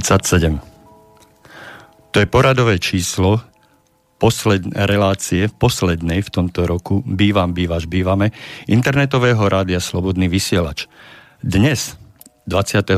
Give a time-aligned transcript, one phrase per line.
[0.00, 0.62] 47.
[2.10, 3.42] To je poradové číslo
[4.18, 8.30] posled, relácie poslednej v tomto roku Bývam, bývaš, bývame
[8.70, 10.86] internetového rádia Slobodný vysielač.
[11.42, 11.98] Dnes,
[12.46, 12.94] 28.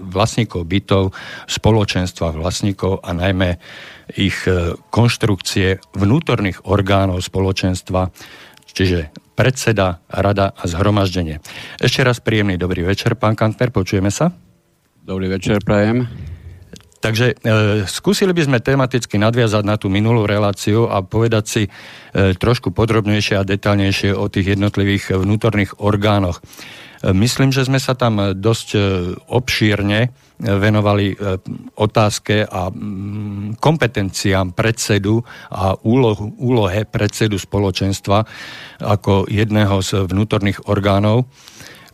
[0.00, 1.12] vlastníkov bytov,
[1.48, 3.60] spoločenstva vlastníkov a najmä
[4.16, 4.48] ich
[4.92, 8.12] konštrukcie vnútorných orgánov spoločenstva,
[8.78, 11.42] Čiže predseda, rada a zhromaždenie.
[11.82, 14.30] Ešte raz príjemný dobrý večer, pán Kantner, počujeme sa?
[15.02, 16.06] Dobrý večer, prajem.
[16.98, 17.34] Takže e,
[17.86, 21.70] skúsili by sme tematicky nadviazať na tú minulú reláciu a povedať si e,
[22.34, 26.42] trošku podrobnejšie a detaľnejšie o tých jednotlivých vnútorných orgánoch.
[27.02, 28.78] E, myslím, že sme sa tam dosť e,
[29.30, 31.16] obšírne venovali e,
[31.78, 38.26] otázke a mm, kompetenciám predsedu a úlohu, úlohe predsedu spoločenstva
[38.82, 41.26] ako jedného z vnútorných orgánov,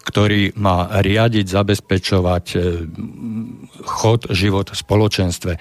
[0.04, 2.58] ktorý má riadiť, zabezpečovať e,
[3.82, 5.52] chod, život v spoločenstve.
[5.56, 5.60] E,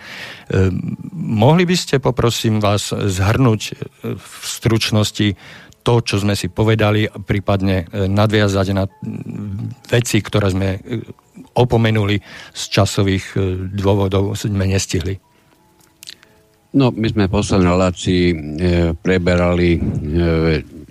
[1.15, 3.61] mohli by ste, poprosím vás, zhrnúť
[4.03, 5.39] v stručnosti
[5.83, 8.87] to, čo sme si povedali, prípadne nadviazať na
[9.91, 10.79] veci, ktoré sme
[11.53, 12.17] opomenuli
[12.53, 13.39] z časových e,
[13.73, 15.17] dôvodov, sme nestihli.
[16.73, 18.35] No, my sme v poslednej relácii e,
[18.97, 19.81] preberali e,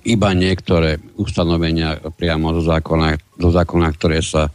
[0.02, 4.52] iba niektoré ustanovenia priamo do zákona, do zákona ktoré sa e,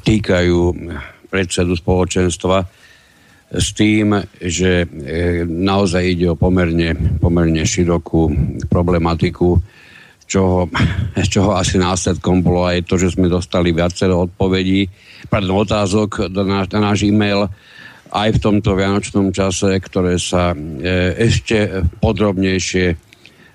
[0.00, 0.58] týkajú
[1.28, 2.64] predsedu spoločenstva
[3.48, 4.86] s tým, že e,
[5.44, 8.32] naozaj ide o pomerne, pomerne širokú
[8.68, 9.56] problematiku,
[10.28, 10.68] čoho,
[11.32, 14.88] čoho asi následkom bolo aj to, že sme dostali viacero odpovedí,
[15.32, 17.48] pardon, otázok do náš, na náš e-mail
[18.08, 20.56] aj v tomto vianočnom čase, ktoré sa e,
[21.28, 23.07] ešte podrobnejšie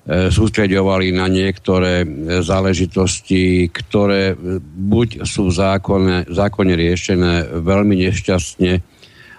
[0.03, 2.03] sústreďovali na niektoré
[2.43, 8.83] záležitosti, ktoré buď sú v zákone, zákone riešené veľmi nešťastne,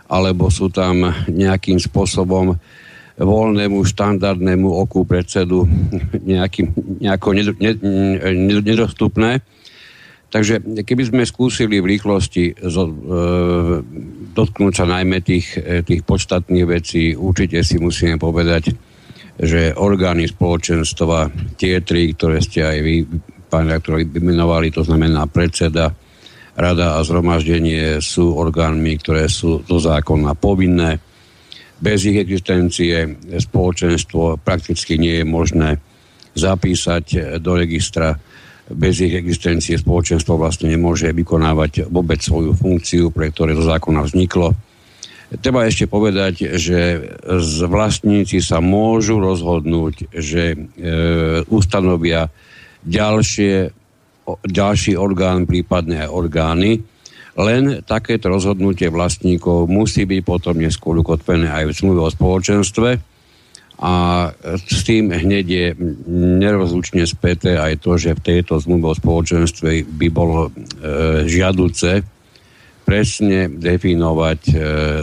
[0.09, 2.57] alebo sú tam nejakým spôsobom
[3.21, 5.69] voľnému štandardnému oku predsedu
[6.25, 7.29] nejaký, nejako
[8.65, 9.45] nedostupné.
[10.35, 12.95] Takže keby sme skúsili v rýchlosti zo, e,
[14.35, 18.75] dotknúť sa najmä tých, e, tých podstatných vecí, určite si musíme povedať,
[19.35, 22.95] že orgány spoločenstva, tie tri, ktoré ste aj vy,
[23.51, 25.91] pán rektor, vymenovali, to znamená predseda,
[26.55, 31.03] rada a zhromaždenie sú orgánmi, ktoré sú do zákona povinné
[31.85, 35.71] bez ich existencie spoločenstvo prakticky nie je možné
[36.33, 38.17] zapísať do registra.
[38.65, 44.57] Bez ich existencie spoločenstvo vlastne nemôže vykonávať vôbec svoju funkciu, pre ktoré do zákona vzniklo.
[45.41, 47.01] Treba ešte povedať, že
[47.67, 50.57] vlastníci sa môžu rozhodnúť, že e,
[51.49, 52.29] ustanovia
[52.85, 53.73] ďalšie,
[54.45, 56.73] ďalší orgán, prípadne aj orgány,
[57.35, 62.91] len takéto rozhodnutie vlastníkov musí byť potom neskôr ukotvené aj v zmluve o spoločenstve.
[63.75, 63.95] A
[64.55, 65.67] s tým hneď je
[66.39, 70.51] nerozlučne späté aj to, že v tejto zmluve o spoločenstve by bolo e,
[71.27, 72.14] žiaduce
[72.85, 74.55] presne definovať e,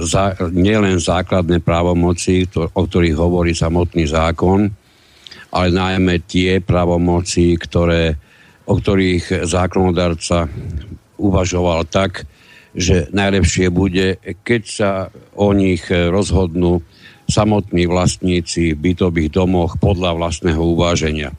[0.05, 4.69] za, nielen základné právomoci, to, o ktorých hovorí samotný zákon,
[5.51, 8.15] ale najmä tie právomoci, ktoré,
[8.69, 10.47] o ktorých zákonodarca
[11.19, 12.23] uvažoval tak,
[12.71, 14.15] že najlepšie bude,
[14.47, 14.91] keď sa
[15.35, 16.79] o nich rozhodnú
[17.27, 21.35] samotní vlastníci v bytových domoch podľa vlastného uváženia.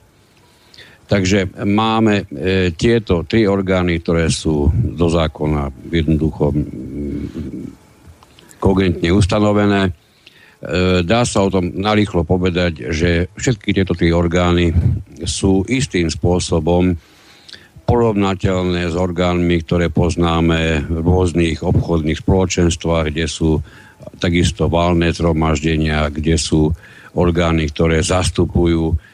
[1.13, 6.49] Takže máme e, tieto tri orgány, ktoré sú do zákona jednoducho
[8.57, 9.93] kogentne ustanovené.
[11.03, 14.71] dá sa o tom narýchlo povedať, že všetky tieto tri orgány
[15.21, 16.95] sú istým spôsobom
[17.83, 23.59] porovnateľné s orgánmi, ktoré poznáme v rôznych obchodných spoločenstvách, kde sú
[24.23, 26.71] takisto valné zhromaždenia, kde sú
[27.13, 29.12] orgány, ktoré zastupujú e,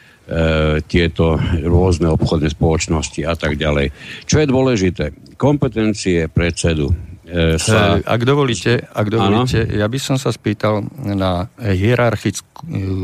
[0.86, 1.34] tieto
[1.66, 3.90] rôzne obchodné spoločnosti a tak ďalej.
[4.30, 5.04] Čo je dôležité?
[5.34, 6.94] Kompetencie predsedu
[7.26, 7.98] e, sa...
[7.98, 12.49] E, ak dovolíte, ak dovolíte ja by som sa spýtal na hierarchickú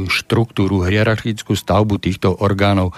[0.07, 2.93] štruktúru, hierarchickú stavbu týchto orgánov.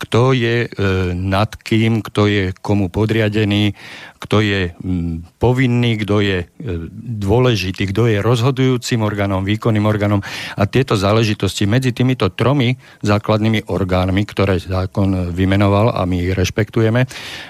[0.00, 0.68] Kto je e,
[1.12, 3.76] nad kým, kto je komu podriadený,
[4.20, 4.72] kto je
[5.40, 6.46] povinný, kto je e,
[7.20, 10.20] dôležitý, kto je rozhodujúcim orgánom, výkonným orgánom.
[10.56, 17.04] A tieto záležitosti medzi týmito tromi základnými orgánmi, ktoré zákon vymenoval a my ich rešpektujeme,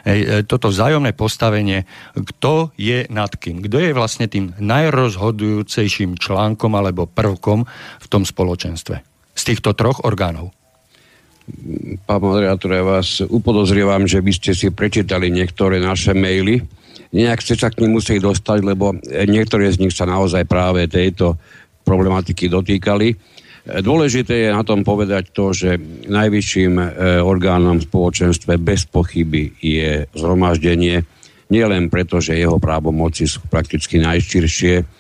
[0.06, 7.10] e, toto vzájomné postavenie, kto je nad kým, kto je vlastne tým najrozhodujúcejším článkom alebo
[7.10, 7.66] prvkom
[7.98, 8.98] v tom spoločenstve
[9.38, 10.50] z týchto troch orgánov
[12.06, 16.62] pán moderátor, ja vás upodozrievam, že by ste si prečítali niektoré naše maily.
[17.10, 18.94] Nejak ste sa k ním museli dostať, lebo
[19.26, 21.34] niektoré z nich sa naozaj práve tejto
[21.82, 23.18] problematiky dotýkali.
[23.82, 25.74] Dôležité je na tom povedať to, že
[26.06, 26.86] najvyšším e,
[27.18, 31.02] orgánom v spoločenstve bez pochyby je zhromaždenie,
[31.50, 34.99] nielen preto, že jeho právomoci sú prakticky najširšie,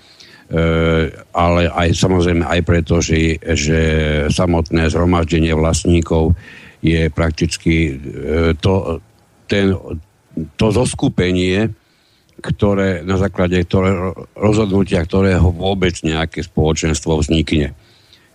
[1.30, 3.80] ale aj samozrejme aj preto, že, že
[4.34, 6.34] samotné zhromaždenie vlastníkov
[6.82, 8.98] je prakticky e, to,
[9.46, 9.76] ten,
[10.58, 11.70] to zoskupenie,
[12.40, 17.76] ktoré, na základe ktoré, rozhodnutia, ktorého vôbec nejaké spoločenstvo vznikne.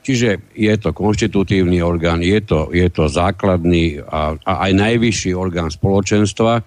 [0.06, 5.74] Čiže je to konštitutívny orgán, je to, je to základný a, a aj najvyšší orgán
[5.74, 6.62] spoločenstva,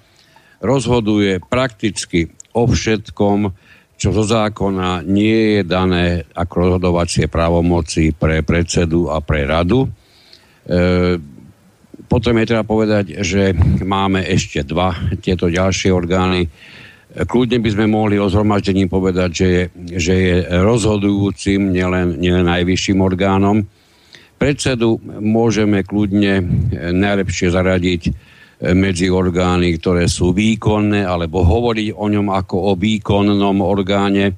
[0.59, 3.55] rozhoduje prakticky o všetkom,
[3.99, 9.85] čo zo zákona nie je dané ako rozhodovacie právomoci pre predsedu a pre radu.
[9.85, 9.89] E,
[12.07, 13.53] potom je treba povedať, že
[13.83, 16.47] máme ešte dva tieto ďalšie orgány.
[17.27, 19.65] Kľudne by sme mohli o zhromaždení povedať, že je,
[19.99, 23.67] že je rozhodujúcim, nielen, nielen najvyšším orgánom.
[24.39, 26.47] Predsedu môžeme kľudne
[26.95, 28.03] najlepšie zaradiť
[28.59, 34.35] medzi orgány, ktoré sú výkonné, alebo hovoriť o ňom ako o výkonnom orgáne,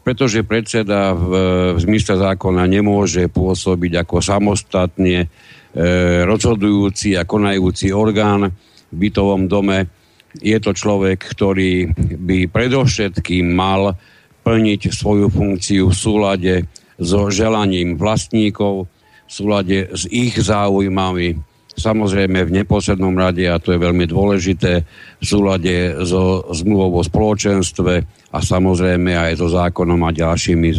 [0.00, 1.30] pretože predseda v,
[1.76, 5.28] v zmysle zákona nemôže pôsobiť ako samostatne
[5.68, 8.48] E, rozhodujúci a konajúci orgán
[8.88, 9.86] v bytovom dome.
[10.40, 13.94] Je to človek, ktorý by predovšetkým mal
[14.48, 16.54] plniť svoju funkciu v súlade
[16.96, 18.88] so želaním vlastníkov,
[19.28, 21.36] v súlade s ich záujmami,
[21.78, 24.84] samozrejme v neposlednom rade, a to je veľmi dôležité,
[25.18, 27.94] v súlade so zmluvou o spoločenstve
[28.34, 30.78] a samozrejme aj so zákonom a ďalšími, e,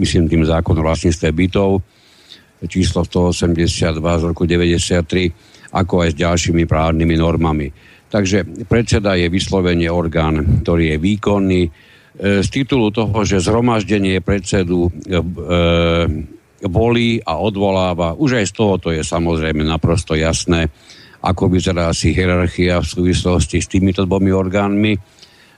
[0.00, 1.84] myslím tým zákonom vlastníctve bytov
[2.66, 7.72] číslo 182 z roku 93, ako aj s ďalšími právnymi normami.
[8.10, 11.62] Takže predseda je vyslovene orgán, ktorý je výkonný.
[11.62, 11.70] E,
[12.42, 15.20] z titulu toho, že zhromaždenie predsedu e,
[16.66, 20.68] volí a odvoláva, už aj z toho to je samozrejme naprosto jasné,
[21.20, 24.92] ako vyzerá asi hierarchia v súvislosti s týmito dvomi orgánmi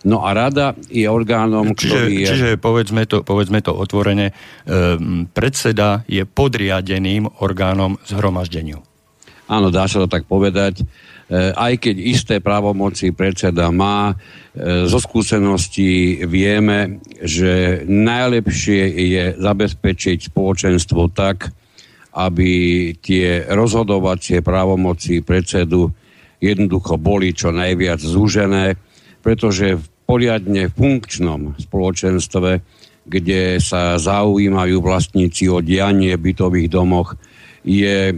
[0.03, 2.27] No a rada je orgánom, čiže, ktorý je...
[2.27, 4.35] Čiže povedzme to, povedzme to otvorene, e,
[5.31, 8.83] predseda je podriadeným orgánom zhromaždeniu.
[9.47, 10.83] Áno, dá sa to tak povedať.
[11.31, 20.33] E, aj keď isté právomoci predseda má, e, zo skúseností vieme, že najlepšie je zabezpečiť
[20.33, 21.53] spoločenstvo tak,
[22.13, 22.51] aby
[23.01, 25.89] tie rozhodovacie právomoci predsedu
[26.43, 28.77] jednoducho boli čo najviac zúžené,
[29.23, 32.61] pretože v poriadne funkčnom spoločenstve,
[33.07, 37.15] kde sa zaujímajú vlastníci o dianie bytových domoch,
[37.63, 38.11] je,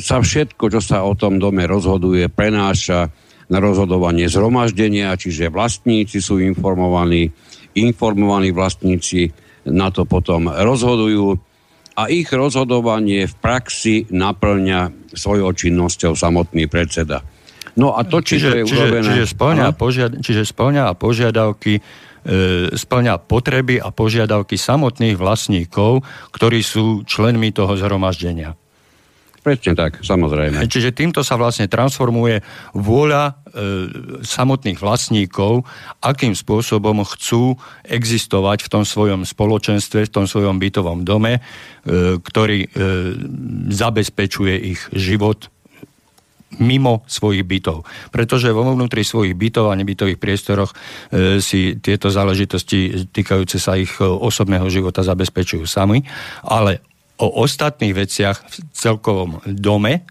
[0.00, 3.08] sa všetko, čo sa o tom dome rozhoduje, prenáša
[3.50, 7.32] na rozhodovanie zhromaždenia, čiže vlastníci sú informovaní,
[7.74, 9.32] informovaní vlastníci
[9.66, 11.36] na to potom rozhodujú
[11.98, 17.20] a ich rozhodovanie v praxi naplňa svojou činnosťou samotný predseda.
[17.76, 19.08] No a to, či čiže, to je čiže, urobené...
[19.10, 21.82] Čiže splňa, požiad, čiže splňa požiadavky
[22.76, 26.04] splňa potreby a požiadavky samotných vlastníkov,
[26.36, 28.60] ktorí sú členmi toho zhromaždenia.
[29.40, 30.68] Presne tak, samozrejme.
[30.68, 32.44] Čiže týmto sa vlastne transformuje
[32.76, 33.32] vôľa e,
[34.20, 35.64] samotných vlastníkov,
[36.04, 37.56] akým spôsobom chcú
[37.88, 42.70] existovať v tom svojom spoločenstve, v tom svojom bytovom dome, e, ktorý e,
[43.72, 45.48] zabezpečuje ich život
[46.58, 47.86] mimo svojich bytov.
[48.10, 53.94] Pretože vo vnútri svojich bytov a nebytových priestoroch e, si tieto záležitosti týkajúce sa ich
[54.02, 56.02] e, osobného života zabezpečujú sami,
[56.42, 56.82] ale
[57.20, 60.02] o ostatných veciach v celkovom dome e,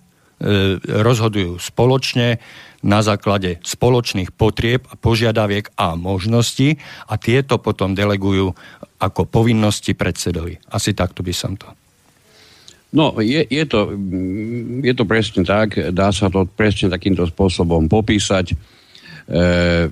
[0.80, 2.40] rozhodujú spoločne
[2.80, 6.80] na základe spoločných potrieb, požiadaviek a možností
[7.12, 8.56] a tieto potom delegujú
[9.04, 10.56] ako povinnosti predsedovi.
[10.72, 11.68] Asi takto by som to
[12.90, 13.94] No, je, je, to,
[14.82, 18.54] je to presne tak, dá sa to presne takýmto spôsobom popísať.
[18.54, 18.56] E,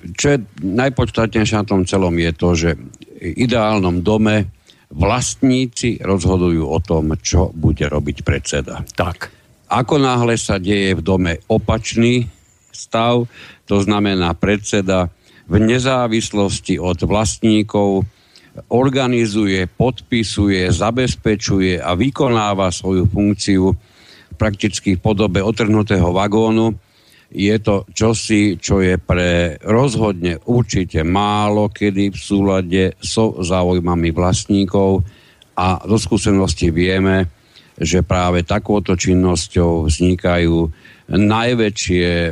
[0.02, 4.50] čo je najpodstatnejšie na tom celom je to, že v ideálnom dome
[4.90, 8.82] vlastníci rozhodujú o tom, čo bude robiť predseda.
[8.98, 9.30] Tak.
[9.68, 12.26] Ako náhle sa deje v dome opačný
[12.72, 13.28] stav,
[13.68, 15.12] to znamená predseda
[15.46, 18.08] v nezávislosti od vlastníkov
[18.72, 23.70] organizuje, podpisuje, zabezpečuje a vykonáva svoju funkciu
[24.38, 26.74] prakticky v podobe otrhnutého vagónu.
[27.28, 35.04] Je to čosi, čo je pre rozhodne určite málo kedy v súlade so záujmami vlastníkov
[35.58, 37.28] a do skúsenosti vieme,
[37.78, 40.56] že práve takouto činnosťou vznikajú
[41.08, 42.30] najväčšie e,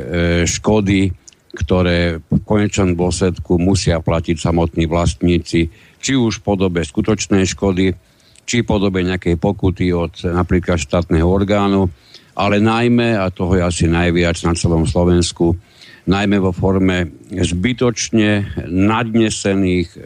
[0.49, 1.13] škody,
[1.55, 7.93] ktoré v konečnom dôsledku musia platiť samotní vlastníci či už v podobe skutočnej škody,
[8.47, 11.91] či v podobe nejakej pokuty od napríklad štátneho orgánu,
[12.37, 15.57] ale najmä, a toho je asi najviac na celom Slovensku,
[16.07, 19.99] najmä vo forme zbytočne nadnesených e,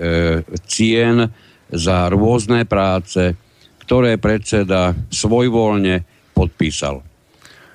[0.66, 1.30] cien
[1.70, 3.38] za rôzne práce,
[3.86, 6.02] ktoré predseda svojvoľne
[6.34, 7.11] podpísal.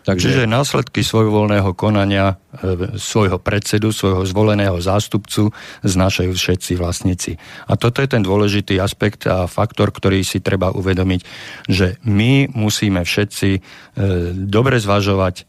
[0.06, 0.30] Takže...
[0.30, 5.50] Čiže následky svojvoľného konania e, svojho predsedu, svojho zvoleného zástupcu
[5.82, 7.34] znašajú všetci vlastníci.
[7.66, 11.20] A toto je ten dôležitý aspekt a faktor, ktorý si treba uvedomiť,
[11.66, 13.60] že my musíme všetci e,
[14.46, 15.42] dobre zvažovať,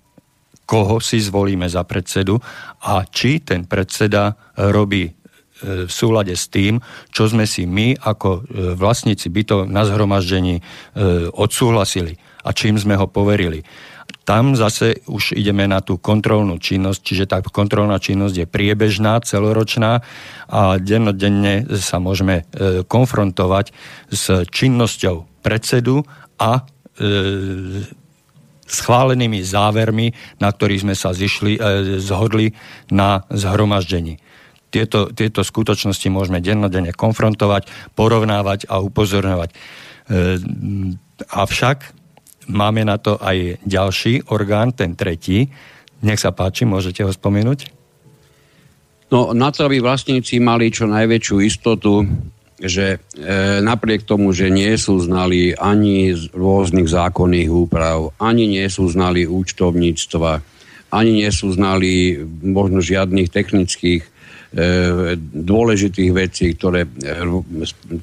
[0.66, 2.42] koho si zvolíme za predsedu
[2.82, 5.12] a či ten predseda robí e,
[5.86, 6.82] v súlade s tým,
[7.14, 10.66] čo sme si my ako vlastníci bytov na zhromaždení
[11.38, 13.62] odsúhlasili a čím sme ho poverili.
[14.28, 20.04] Tam zase už ideme na tú kontrolnú činnosť, čiže tá kontrolná činnosť je priebežná, celoročná
[20.52, 23.72] a dennodenne sa môžeme e, konfrontovať
[24.12, 26.04] s činnosťou predsedu
[26.44, 27.08] a e,
[28.68, 30.12] schválenými závermi,
[30.44, 31.60] na ktorých sme sa zišli, e,
[32.04, 32.52] zhodli
[32.92, 34.20] na zhromaždení.
[34.76, 39.56] Tieto, tieto skutočnosti môžeme dennodenne konfrontovať, porovnávať a upozorňovať.
[41.32, 41.97] Avšak
[42.48, 45.48] máme na to aj ďalší orgán, ten tretí.
[46.04, 47.78] Nech sa páči, môžete ho spomenúť?
[49.08, 52.04] No, na to, aby vlastníci mali čo najväčšiu istotu,
[52.58, 58.66] že e, napriek tomu, že nie sú znali ani z rôznych zákonných úprav, ani nie
[58.68, 60.42] sú znali účtovníctva,
[60.92, 64.10] ani nie sú znali možno žiadnych technických e,
[65.22, 67.22] dôležitých vecí, ktoré, e,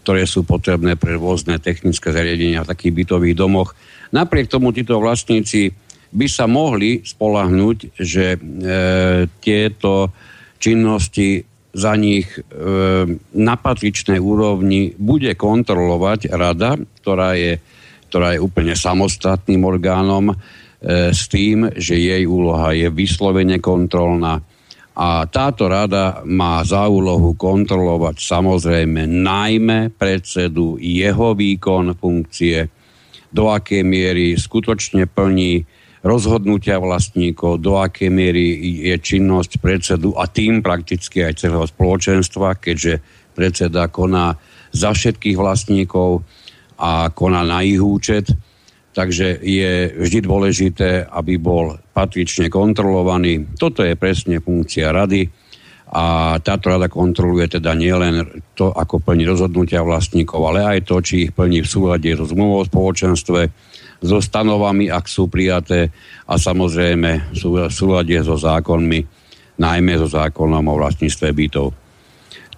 [0.06, 3.74] ktoré sú potrebné pre rôzne technické zariadenia v takých bytových domoch,
[4.12, 5.72] Napriek tomu títo vlastníci
[6.14, 8.38] by sa mohli spolahnúť, že e,
[9.42, 10.14] tieto
[10.62, 11.42] činnosti
[11.74, 12.40] za nich e,
[13.34, 17.58] na patričnej úrovni bude kontrolovať rada, ktorá je,
[18.08, 20.34] ktorá je úplne samostatným orgánom e,
[21.10, 24.38] s tým, že jej úloha je vyslovene kontrolná.
[24.94, 32.70] A táto rada má za úlohu kontrolovať samozrejme najmä predsedu, jeho výkon funkcie,
[33.34, 35.66] do akej miery skutočne plní
[36.06, 38.54] rozhodnutia vlastníkov, do akej miery
[38.86, 43.02] je činnosť predsedu a tým prakticky aj celého spoločenstva, keďže
[43.34, 44.38] predseda koná
[44.70, 46.22] za všetkých vlastníkov
[46.78, 48.30] a koná na ich účet.
[48.94, 53.58] Takže je vždy dôležité, aby bol patrične kontrolovaný.
[53.58, 55.26] Toto je presne funkcia rady
[55.94, 61.30] a táto rada kontroluje teda nielen to, ako plní rozhodnutia vlastníkov, ale aj to, či
[61.30, 63.40] ich plní v súlade so zmluvou o spoločenstve,
[64.02, 65.94] so stanovami, ak sú prijaté
[66.26, 69.00] a samozrejme v súlade so zákonmi,
[69.54, 71.70] najmä so zákonom o vlastníctve bytov.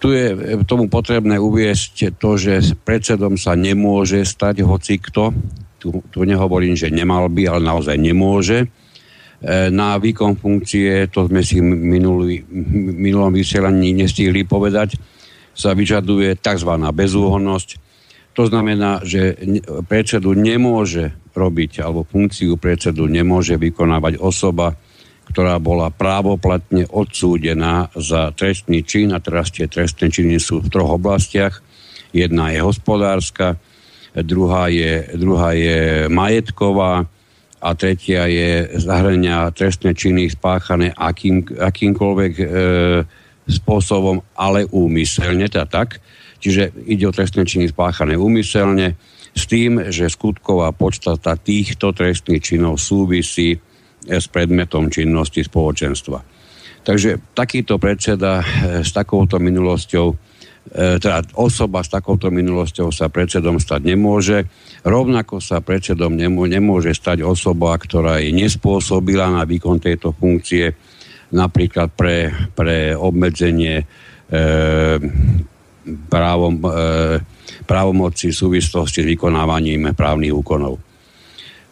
[0.01, 0.27] Tu je
[0.65, 5.37] tomu potrebné uviesť to, že predsedom sa nemôže stať hocikto.
[5.77, 8.69] Tu, tu nehovorím, že nemal by, ale naozaj nemôže
[9.45, 12.41] na výkon funkcie, to sme si minulý,
[12.97, 14.97] minulom vysielaní nestihli povedať,
[15.57, 16.73] sa vyžaduje tzv.
[16.93, 17.69] bezúhonnosť.
[18.37, 19.37] To znamená, že
[19.89, 24.77] predsedu nemôže robiť, alebo funkciu predsedu nemôže vykonávať osoba,
[25.27, 30.97] ktorá bola právoplatne odsúdená za trestný čin, a teraz tie trestné činy sú v troch
[30.97, 31.61] oblastiach.
[32.13, 33.57] Jedna je hospodárska,
[34.17, 37.09] druhá je, druhá je majetková
[37.67, 42.45] a tretia je zahrania trestné činy spáchané akým, akýmkoľvek e,
[43.51, 45.99] spôsobom, ale úmyselne, teda tak.
[46.39, 48.95] Čiže ide o trestné činy spáchané úmyselne
[49.35, 53.59] s tým, že skutková podstata týchto trestných činov súvisí e,
[54.07, 56.23] s predmetom činnosti spoločenstva.
[56.87, 60.07] Takže takýto predseda e, s takouto minulosťou,
[60.75, 64.51] teda osoba s takouto minulosťou sa predsedom stať nemôže.
[64.83, 70.75] Rovnako sa predsedom nemôže stať osoba, ktorá je nespôsobila na výkon tejto funkcie,
[71.31, 73.85] napríklad pre, pre obmedzenie e,
[76.11, 76.71] právom, e,
[77.67, 80.79] právomoci súvislosti s vykonávaním právnych úkonov.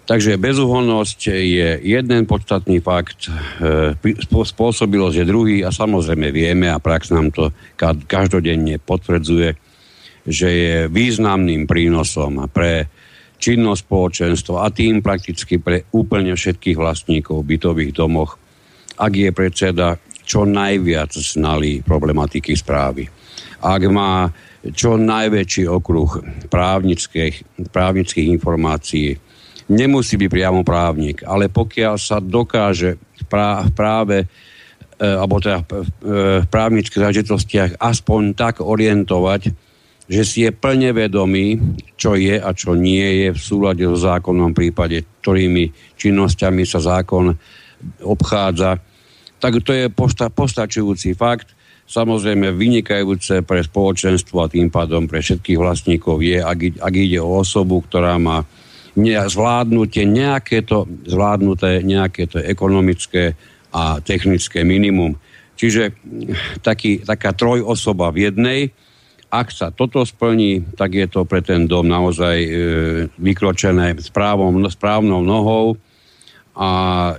[0.05, 3.97] Takže bezúhonnosť je jeden podstatný fakt, e,
[4.29, 7.49] spôsobilosť je druhý a samozrejme vieme a prax nám to
[8.05, 9.57] každodenne potvrdzuje,
[10.29, 12.93] že je významným prínosom pre
[13.41, 18.37] činnosť spoločenstva a tým prakticky pre úplne všetkých vlastníkov v bytových domoch
[18.99, 23.11] ak je predseda čo najviac znalý problematiky správy.
[23.61, 24.33] Ak má
[24.73, 29.13] čo najväčší okruh právnických, právnických informácií,
[29.71, 33.25] nemusí byť priamo právnik, ale pokiaľ sa dokáže v
[33.73, 34.27] práve e,
[35.05, 35.67] alebo teda e,
[36.45, 39.53] v právnických zážitostiach aspoň tak orientovať,
[40.05, 41.57] že si je plne vedomý,
[41.97, 46.85] čo je a čo nie je v súlade so zákonom v prípade, ktorými činnosťami sa
[46.85, 47.33] zákon
[48.05, 48.85] obchádza,
[49.41, 51.57] tak to je posta, postačujúci fakt.
[51.85, 57.45] Samozrejme vynikajúce pre spoločenstvo a tým pádom pre všetkých vlastníkov je, ak, ak ide o
[57.45, 58.45] osobu, ktorá má
[58.97, 63.35] zvládnutie, nejaké to zvládnuté, nejaké to ekonomické
[63.75, 65.19] a technické minimum.
[65.55, 65.95] Čiže
[66.63, 68.61] taký, taká trojosoba v jednej,
[69.35, 72.51] ak sa toto splní, tak je to pre ten dom naozaj e,
[73.19, 75.75] vykročené správom, správnou nohou
[76.55, 76.71] a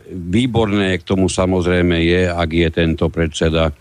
[0.08, 3.74] výborné k tomu samozrejme je, ak je tento predseda e,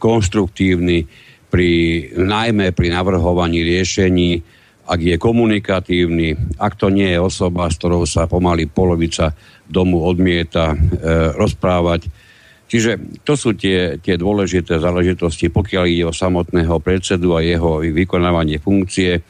[0.00, 1.04] konštruktívny
[1.52, 1.72] pri,
[2.16, 4.40] najmä pri navrhovaní riešení,
[4.82, 9.30] ak je komunikatívny, ak to nie je osoba, s ktorou sa pomaly polovica
[9.70, 10.76] domu odmieta e,
[11.38, 12.10] rozprávať.
[12.66, 18.58] Čiže to sú tie, tie dôležité záležitosti, pokiaľ ide o samotného predsedu a jeho vykonávanie
[18.58, 19.18] funkcie.
[19.18, 19.20] E,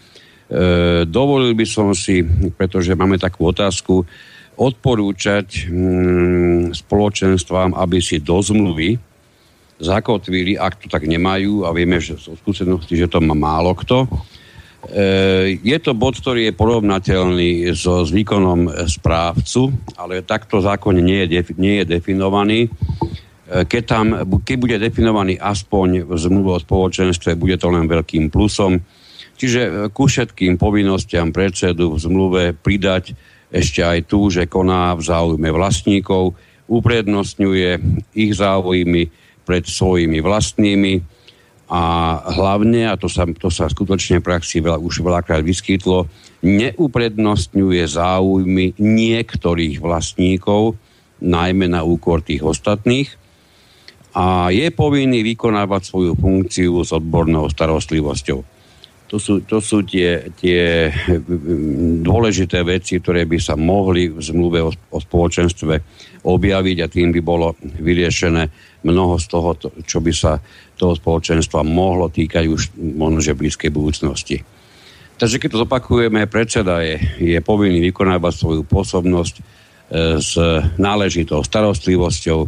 [1.04, 2.24] dovolil by som si,
[2.56, 4.06] pretože máme takú otázku,
[4.56, 9.00] odporúčať mm, spoločenstvám, aby si do zmluvy
[9.82, 14.06] zakotvili, ak to tak nemajú, a vieme, že zo skúsenosti, že to má málo kto,
[15.62, 21.54] je to bod, ktorý je porovnateľný so, s výkonom správcu, ale takto zákon nie je,
[21.54, 22.66] nie je definovaný.
[22.66, 24.06] E, keď, tam,
[24.42, 28.82] keď bude definovaný aspoň v zmluve o spoločenstve, bude to len veľkým plusom.
[29.38, 33.14] Čiže e, ku všetkým povinnostiam predsedu v zmluve pridať
[33.52, 36.34] ešte aj tu, že koná v záujme vlastníkov,
[36.66, 37.70] uprednostňuje
[38.16, 39.12] ich záujmy
[39.44, 40.92] pred svojimi vlastnými
[41.72, 41.82] a
[42.36, 46.04] hlavne, a to sa, to sa skutočne v praxi veľa, už veľakrát vyskytlo,
[46.44, 50.76] neuprednostňuje záujmy niektorých vlastníkov,
[51.24, 53.08] najmä na úkor tých ostatných
[54.12, 58.44] a je povinný vykonávať svoju funkciu s odbornou starostlivosťou.
[59.08, 60.88] To sú, to sú tie, tie
[62.00, 65.74] dôležité veci, ktoré by sa mohli v zmluve o, o spoločenstve
[66.24, 68.48] objaviť a tým by bolo vyriešené
[68.88, 69.50] mnoho z toho,
[69.84, 70.40] čo by sa
[70.82, 74.42] toho spoločenstva mohlo týkať už možno, že blízkej budúcnosti.
[75.14, 79.42] Takže keď to zopakujeme, predseda je, je povinný vykonávať svoju pôsobnosť e,
[80.18, 80.34] s
[80.82, 82.40] náležitou starostlivosťou.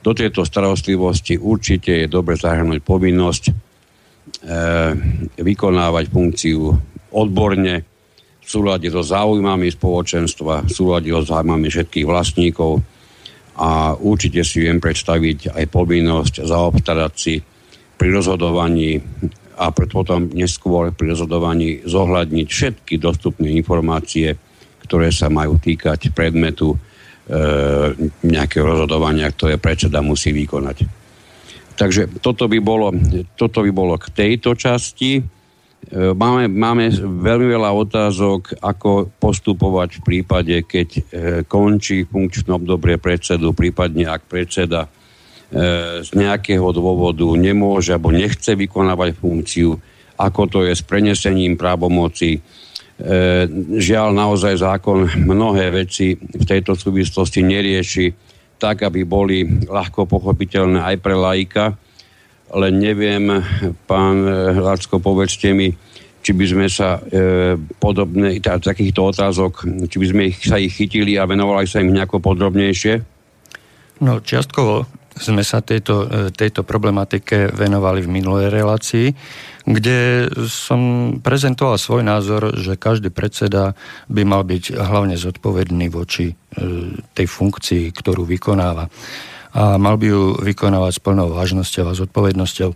[0.00, 3.68] Do tejto starostlivosti určite je dobre zahrnúť povinnosť
[4.38, 4.92] Eh,
[5.40, 6.70] vykonávať funkciu
[7.10, 7.74] odborne,
[8.38, 12.80] v súlade so záujmami spoločenstva, v súlade so záujmami všetkých vlastníkov
[13.58, 17.40] a určite si viem predstaviť aj povinnosť zaobstarať si
[17.98, 19.02] pri rozhodovaní
[19.58, 24.38] a potom neskôr pri rozhodovaní zohľadniť všetky dostupné informácie,
[24.86, 26.76] ktoré sa majú týkať predmetu e,
[28.22, 30.86] nejakého rozhodovania, ktoré predseda musí vykonať.
[31.74, 32.94] Takže toto by bolo,
[33.34, 35.18] toto by bolo k tejto časti.
[35.18, 35.22] E,
[36.14, 41.00] máme, máme veľmi veľa otázok, ako postupovať v prípade, keď e,
[41.50, 44.86] končí funkčné obdobie predsedu, prípadne ak predseda
[46.04, 49.80] z nejakého dôvodu nemôže alebo nechce vykonávať funkciu,
[50.20, 52.36] ako to je s prenesením právomoci.
[53.78, 58.06] Žiaľ, naozaj zákon mnohé veci v tejto súvislosti nerieši
[58.58, 61.78] tak, aby boli ľahko pochopiteľné aj pre laika.
[62.52, 63.30] Len neviem,
[63.86, 64.26] pán
[64.58, 65.70] Lacko, povedzte mi,
[66.18, 71.14] či by sme sa e, podobné, takýchto otázok, či by sme ich, sa ich chytili
[71.14, 72.94] a venovali sa im nejako podrobnejšie?
[74.02, 79.06] No, čiastkovo sme sa tejto, e, tejto problematike venovali v minulej relácii,
[79.68, 83.76] kde som prezentoval svoj názor, že každý predseda
[84.08, 86.34] by mal byť hlavne zodpovedný voči e,
[87.12, 88.88] tej funkcii, ktorú vykonáva.
[89.58, 92.70] A mal by ju vykonávať s plnou vážnosťou a zodpovednosťou.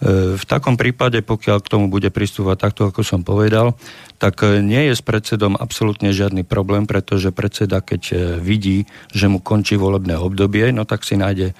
[0.00, 3.76] V takom prípade, pokiaľ k tomu bude pristúvať takto, ako som povedal,
[4.20, 8.84] tak e, nie je s predsedom absolútne žiadny problém, pretože predseda, keď e, vidí,
[9.16, 11.54] že mu končí volebné obdobie, no tak si nájde e,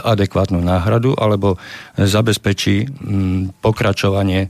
[0.00, 1.60] adekvátnu náhradu alebo
[2.00, 2.88] zabezpečí
[3.60, 4.48] pokračovanie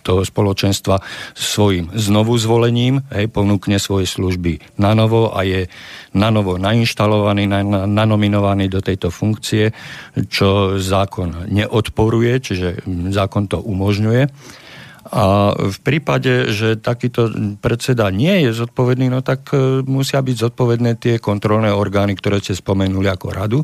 [0.00, 1.04] toho spoločenstva
[1.36, 5.68] svojim znovu zvolením, hej, ponúkne svoje služby na novo a je
[6.16, 7.44] na novo nainštalovaný,
[7.86, 9.70] nanominovaný do tejto funkcie,
[10.32, 11.52] čo zákon
[12.02, 12.68] neodporuje, čiže
[13.14, 14.26] zákon to umožňuje.
[15.02, 17.26] A v prípade, že takýto
[17.58, 22.54] predseda nie je zodpovedný, no tak e, musia byť zodpovedné tie kontrolné orgány, ktoré ste
[22.54, 23.58] spomenuli ako radu.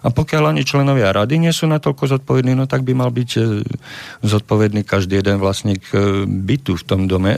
[0.00, 3.40] A pokiaľ ani členovia rady nie sú natoľko zodpovední, no tak by mal byť e,
[4.24, 7.36] zodpovedný každý jeden vlastník e, bytu v tom dome,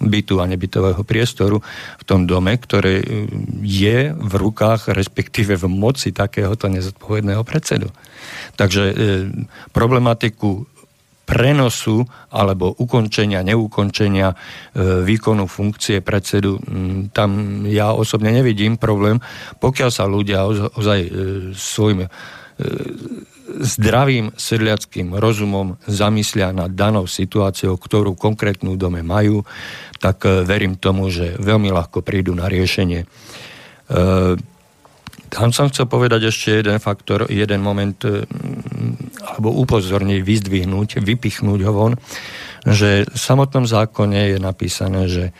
[0.00, 1.60] bytu a nebytového priestoru
[2.00, 3.04] v tom dome, ktoré
[3.60, 7.92] je v rukách, respektíve v moci takéhoto nezodpovedného predsedu.
[8.56, 8.96] Takže
[9.70, 10.77] problematiku
[11.28, 14.36] prenosu alebo ukončenia, neukončenia e,
[15.04, 16.56] výkonu funkcie predsedu,
[17.12, 19.20] tam ja osobne nevidím problém,
[19.60, 21.10] pokiaľ sa ľudia ozaj e,
[21.52, 22.08] svojim e,
[23.60, 29.44] zdravým sedliackým rozumom zamyslia nad danou situáciou, ktorú konkrétnu dome majú,
[30.00, 33.08] tak verím tomu, že veľmi ľahko prídu na riešenie.
[35.28, 38.24] Tam som chcel povedať ešte jeden faktor, jeden moment, e,
[39.38, 41.94] alebo upozorniť, vyzdvihnúť, vypichnúť ho von,
[42.66, 45.32] že v samotnom zákone je napísané, že e,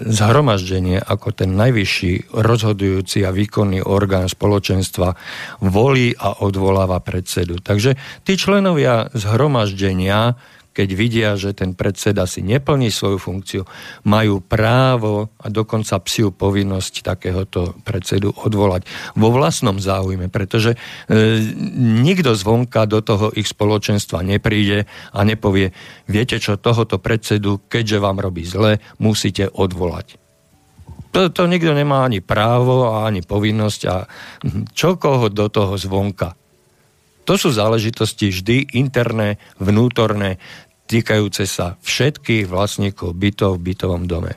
[0.00, 5.12] zhromaždenie ako ten najvyšší rozhodujúci a výkonný orgán spoločenstva
[5.60, 7.60] volí a odvoláva predsedu.
[7.60, 10.40] Takže tí členovia zhromaždenia
[10.72, 13.62] keď vidia, že ten predseda si neplní svoju funkciu,
[14.08, 20.78] majú právo a dokonca psiu povinnosť takéhoto predsedu odvolať vo vlastnom záujme, pretože e,
[22.02, 25.76] nikto zvonka do toho ich spoločenstva nepríde a nepovie,
[26.08, 30.18] viete čo, tohoto predsedu, keďže vám robí zle, musíte odvolať.
[31.12, 34.08] To, to nikto nemá ani právo a ani povinnosť a
[34.72, 36.41] čo koho do toho zvonka.
[37.24, 40.42] To sú záležitosti vždy interné, vnútorné,
[40.90, 44.36] týkajúce sa všetkých vlastníkov bytov v bytovom dome.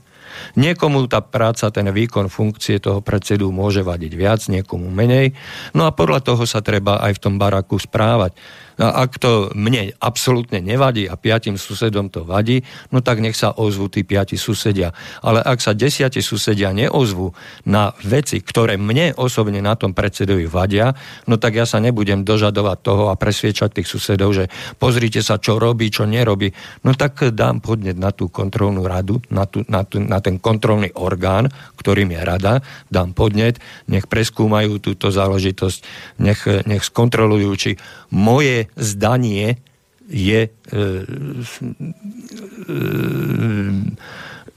[0.60, 5.32] Niekomu tá práca, ten výkon funkcie toho predsedu môže vadiť viac, niekomu menej.
[5.72, 8.36] No a podľa toho sa treba aj v tom baraku správať.
[8.76, 13.56] A ak to mne absolútne nevadí a piatim susedom to vadí, no tak nech sa
[13.56, 14.92] ozvú tí piati susedia.
[15.24, 17.32] Ale ak sa desiati susedia neozvú
[17.68, 20.92] na veci, ktoré mne osobne na tom predsedovi vadia,
[21.28, 25.56] no tak ja sa nebudem dožadovať toho a presviečať tých susedov, že pozrite sa, čo
[25.56, 26.52] robí, čo nerobí.
[26.84, 30.92] No tak dám podnet na tú kontrolnú radu, na, tú, na, tú, na ten kontrolný
[31.00, 31.48] orgán,
[31.80, 32.54] ktorým je rada,
[32.92, 35.80] dám podnet, nech preskúmajú túto záležitosť,
[36.20, 37.72] nech, nech skontrolujú, či
[38.12, 39.62] moje zdanie
[40.10, 40.82] je e, e,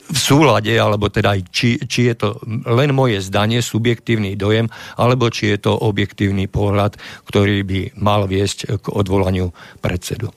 [0.09, 2.29] v súlade, alebo teda či, či je to
[2.64, 6.97] len moje zdanie, subjektívny dojem, alebo či je to objektívny pohľad,
[7.29, 9.53] ktorý by mal viesť k odvolaniu
[9.85, 10.33] predsedu.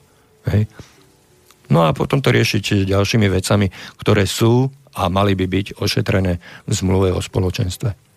[0.52, 0.68] Hej.
[1.72, 6.36] No a potom to riešiť ďalšími vecami, ktoré sú a mali by byť ošetrené
[6.68, 8.11] v zmluve o spoločenstve.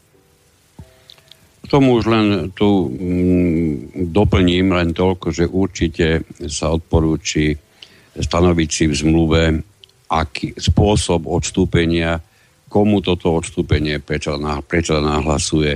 [1.65, 7.57] K tomu už len tu mm, doplním len toľko, že určite sa odporúči
[8.13, 9.41] stanoviť si v zmluve
[10.05, 12.21] aký spôsob odstúpenia,
[12.69, 15.73] komu toto odstúpenie prečo, prečo nahlasuje,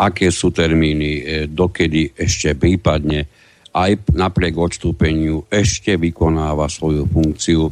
[0.00, 3.28] aké sú termíny, e, dokedy ešte prípadne
[3.76, 7.68] aj napriek odstúpeniu ešte vykonáva svoju funkciu,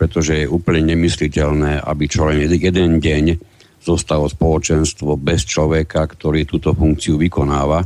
[0.00, 3.51] pretože je úplne nemysliteľné, aby čo len jeden deň
[3.82, 7.82] zostalo spoločenstvo bez človeka, ktorý túto funkciu vykonáva.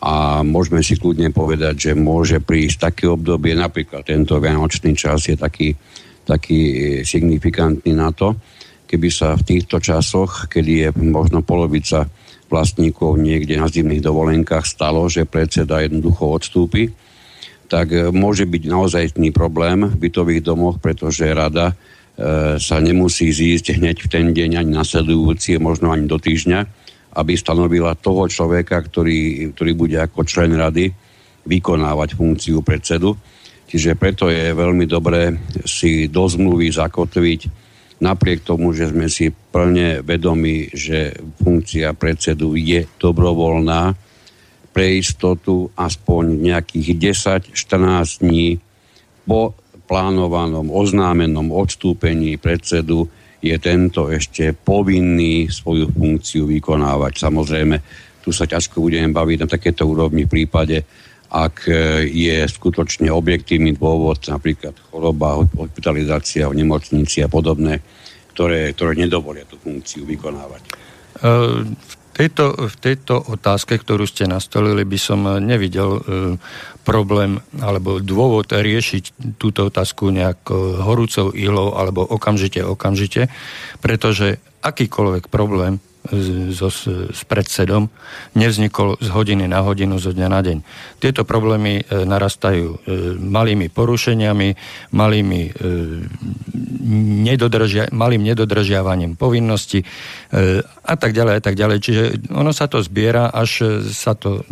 [0.00, 5.36] A môžeme si kľudne povedať, že môže prísť také obdobie, napríklad tento vianočný čas je
[5.36, 5.76] taký,
[6.24, 6.60] taký
[7.04, 8.36] signifikantný na to,
[8.88, 12.08] keby sa v týchto časoch, kedy je možno polovica
[12.48, 16.90] vlastníkov niekde na zimných dovolenkách stalo, že predseda jednoducho odstúpi,
[17.70, 21.78] tak môže byť naozajstný problém v bytových domoch, pretože rada
[22.60, 26.60] sa nemusí zísť hneď v ten deň ani nasledujúci, možno ani do týždňa,
[27.16, 30.92] aby stanovila toho človeka, ktorý, ktorý bude ako člen rady
[31.48, 33.16] vykonávať funkciu predsedu.
[33.70, 35.32] Čiže preto je veľmi dobré
[35.64, 37.40] si do zmluvy zakotviť,
[38.02, 44.10] napriek tomu, že sme si plne vedomi, že funkcia predsedu je dobrovoľná,
[44.70, 46.88] pre istotu aspoň nejakých
[47.50, 48.62] 10-14 dní
[49.26, 49.58] po
[49.90, 53.10] plánovanom oznámenom odstúpení predsedu
[53.42, 57.18] je tento ešte povinný svoju funkciu vykonávať.
[57.18, 57.76] Samozrejme,
[58.22, 60.86] tu sa ťažko budeme baviť na takéto úrovni v prípade,
[61.30, 67.80] ak e, je skutočne objektívny dôvod, napríklad choroba, hospitalizácia v nemocnici a podobné,
[68.36, 70.62] ktoré, ktoré nedovolia tú funkciu vykonávať.
[70.66, 70.70] E,
[71.70, 76.02] v tejto, v tejto otázke, ktorú ste nastolili, by som nevidel e,
[76.90, 80.50] problém alebo dôvod riešiť túto otázku nejak
[80.82, 83.30] horúcou ilou alebo okamžite, okamžite,
[83.78, 85.78] pretože akýkoľvek problém
[86.56, 86.72] so,
[87.12, 87.92] s predsedom
[88.32, 90.58] nevznikol z hodiny na hodinu, zo dňa na deň.
[90.96, 92.76] Tieto problémy e, narastajú e,
[93.20, 94.48] malými porušeniami,
[94.96, 95.50] malými, e,
[97.28, 99.84] nedodržia, malým nedodržiavaním povinností
[100.86, 101.78] a tak ďalej a tak ďalej.
[101.82, 104.46] Čiže ono sa to zbiera, až sa to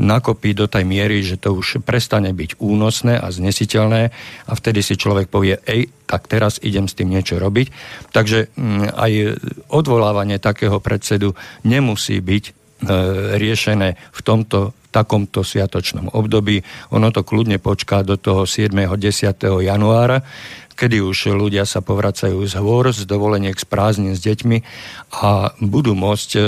[0.00, 4.02] nakopí do tej miery, že to už prestane byť únosné a znesiteľné
[4.48, 7.68] a vtedy si človek povie, ej, tak teraz idem s tým niečo robiť.
[8.16, 8.48] Takže
[8.96, 9.12] aj
[9.68, 11.36] odvolávanie takého predsedu
[11.68, 12.44] nemusí byť
[13.36, 16.62] riešené v tomto takomto sviatočnom období.
[16.94, 18.70] Ono to kľudne počká do toho 7.
[18.70, 19.66] 10.
[19.66, 20.22] januára,
[20.74, 24.58] kedy už ľudia sa povracajú z hôr, z dovoleniek, z prázdnin s deťmi
[25.22, 26.40] a budú môcť e,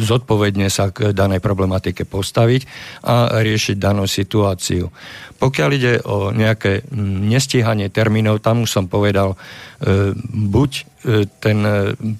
[0.00, 2.64] zodpovedne sa k danej problematike postaviť
[3.04, 4.88] a riešiť danú situáciu.
[5.36, 6.88] Pokiaľ ide o nejaké
[7.28, 10.82] nestíhanie termínov, tam už som povedal, e, buď e,
[11.40, 11.58] ten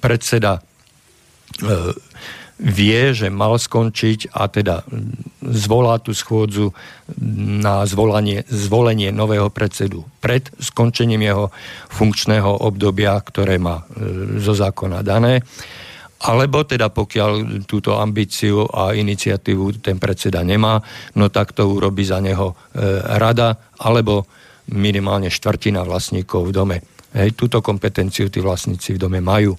[0.01, 0.61] predseda
[2.59, 4.87] vie, že mal skončiť a teda
[5.43, 6.71] zvolá tú schôdzu
[7.61, 11.51] na zvolanie, zvolenie nového predsedu pred skončením jeho
[11.91, 15.43] funkčného obdobia, ktoré má e, zo zákona dané.
[16.25, 20.81] Alebo teda pokiaľ túto ambíciu a iniciatívu ten predseda nemá,
[21.19, 22.55] no tak to urobí za neho e,
[23.19, 24.25] rada alebo
[24.73, 26.77] minimálne štvrtina vlastníkov v dome.
[27.13, 29.53] Hej, túto kompetenciu tí vlastníci v dome majú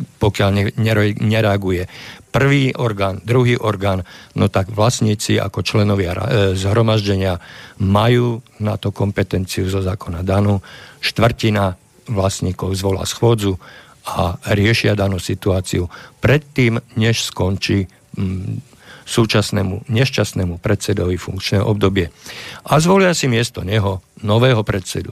[0.00, 0.72] pokiaľ
[1.20, 1.88] nereaguje
[2.30, 4.06] prvý orgán, druhý orgán,
[4.38, 6.18] no tak vlastníci ako členovia e,
[6.54, 7.42] zhromaždenia
[7.82, 10.62] majú na to kompetenciu zo zákona danú.
[11.02, 11.74] Štvrtina
[12.06, 13.58] vlastníkov zvolá schôdzu
[14.06, 15.90] a riešia danú situáciu
[16.22, 18.70] predtým, než skončí mm,
[19.10, 22.14] súčasnému nešťastnému predsedovi funkčné obdobie.
[22.62, 25.10] A zvolia si miesto neho nového predsedu.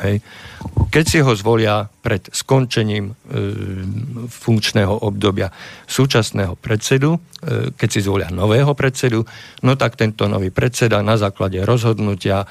[0.00, 0.24] Hej.
[0.88, 3.14] Keď si ho zvolia pred skončením e,
[4.24, 5.52] funkčného obdobia
[5.84, 7.20] súčasného predsedu, e,
[7.76, 9.20] keď si zvolia nového predsedu,
[9.60, 12.46] no tak tento nový predseda na základe rozhodnutia e,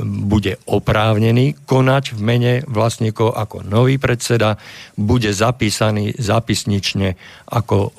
[0.00, 4.56] bude oprávnený konať v mene vlastníkov ako nový predseda,
[4.96, 7.12] bude zapísaný zápisnične
[7.52, 7.90] ako e,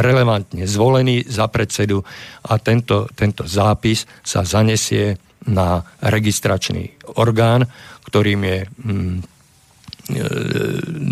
[0.00, 2.00] relevantne zvolený za predsedu
[2.48, 7.68] a tento, tento zápis sa zanesie na registračný orgán,
[8.08, 10.24] ktorým je mm, e,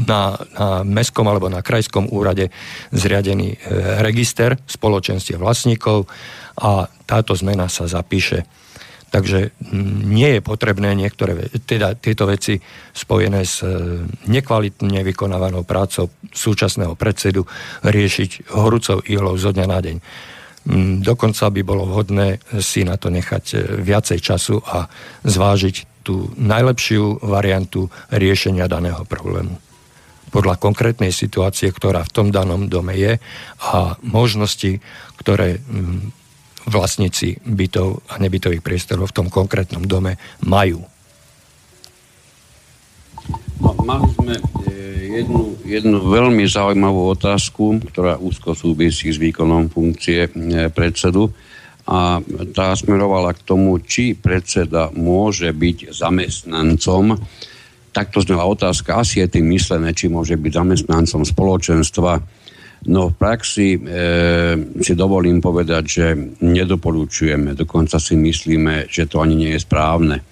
[0.08, 2.48] na, na mestskom alebo na krajskom úrade
[2.92, 3.56] zriadený e,
[4.00, 6.08] register spoločenstiev vlastníkov
[6.60, 8.44] a táto zmena sa zapíše.
[9.12, 12.56] Takže mm, nie je potrebné niektoré, teda tieto veci
[12.96, 13.68] spojené s e,
[14.32, 17.44] nekvalitne vykonávanou prácou súčasného predsedu
[17.84, 19.96] riešiť horúcou ilou zo dňa na deň.
[20.62, 24.86] Mm, dokonca by bolo vhodné si na to nechať e, viacej času a
[25.26, 29.58] zvážiť tú najlepšiu variantu riešenia daného problému
[30.32, 33.20] podľa konkrétnej situácie, ktorá v tom danom dome je
[33.60, 34.80] a možnosti,
[35.20, 36.08] ktoré mm,
[36.72, 40.80] vlastníci bytov a nebytových priestorov v tom konkrétnom dome majú.
[43.60, 44.42] No, mali sme e,
[45.12, 50.30] jednu, jednu veľmi zaujímavú otázku, ktorá úzko súvisí s výkonom funkcie e,
[50.72, 51.28] predsedu
[51.84, 52.22] a
[52.54, 57.18] tá smerovala k tomu, či predseda môže byť zamestnancom.
[57.90, 62.12] Takto znela otázka, asi je tým myslené, či môže byť zamestnancom spoločenstva.
[62.86, 63.80] No v praxi e,
[64.80, 66.06] si dovolím povedať, že
[66.42, 70.31] nedoporučujeme, dokonca si myslíme, že to ani nie je správne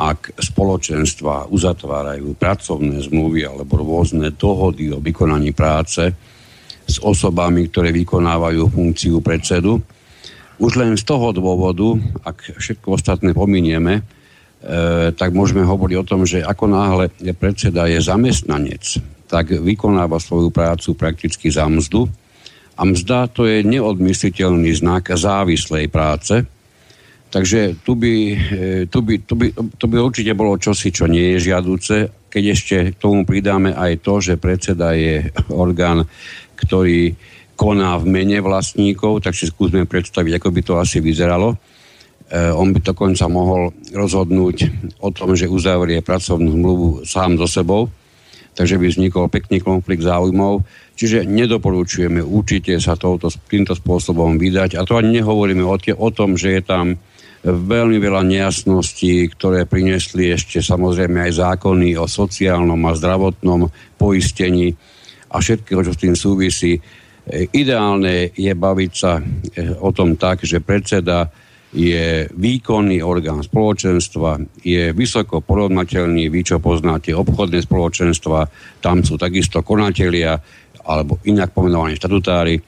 [0.00, 6.08] ak spoločenstva uzatvárajú pracovné zmluvy alebo rôzne dohody o vykonaní práce
[6.88, 9.76] s osobami, ktoré vykonávajú funkciu predsedu,
[10.60, 14.02] už len z toho dôvodu, ak všetko ostatné pominieme, e,
[15.12, 18.84] tak môžeme hovoriť o tom, že ako náhle predseda je zamestnanec,
[19.28, 22.08] tak vykonáva svoju prácu prakticky za mzdu.
[22.80, 26.44] A mzda to je neodmysliteľný znak závislej práce,
[27.30, 28.36] Takže tu by, e,
[28.90, 32.76] tu, by, tu, by, tu by určite bolo čosi, čo nie je žiaduce, keď ešte
[32.94, 36.10] k tomu pridáme aj to, že predseda je orgán,
[36.58, 37.14] ktorý
[37.54, 41.54] koná v mene vlastníkov, tak si skúsme predstaviť, ako by to asi vyzeralo.
[41.54, 41.56] E,
[42.50, 44.56] on by dokonca mohol rozhodnúť
[44.98, 47.86] o tom, že uzavrie pracovnú zmluvu sám so sebou,
[48.58, 50.66] takže by vznikol pekný konflikt záujmov.
[50.98, 54.76] Čiže nedoporučujeme určite sa touto, týmto spôsobom vydať.
[54.76, 56.98] A to ani nehovoríme o, tie, o tom, že je tam
[57.44, 64.76] veľmi veľa nejasností, ktoré priniesli ešte samozrejme aj zákony o sociálnom a zdravotnom poistení
[65.32, 66.76] a všetkého, čo s tým súvisí.
[67.30, 69.22] Ideálne je baviť sa e,
[69.78, 71.30] o tom tak, že predseda
[71.70, 78.50] je výkonný orgán spoločenstva, je vysoko porovnateľný, vy čo poznáte obchodné spoločenstva,
[78.82, 80.34] tam sú takisto konatelia
[80.82, 82.58] alebo inak pomenovaní štatutári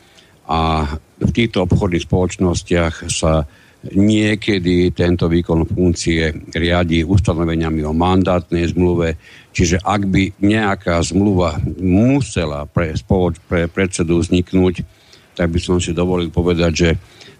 [0.47, 0.87] a
[1.19, 3.43] v týchto obchodných spoločnostiach sa
[3.83, 9.19] Niekedy tento výkon funkcie riadi ustanoveniami o mandátnej zmluve,
[9.51, 14.87] čiže ak by nejaká zmluva musela pre, spoloč, pre predsedu vzniknúť,
[15.35, 16.91] tak by som si dovolil povedať, že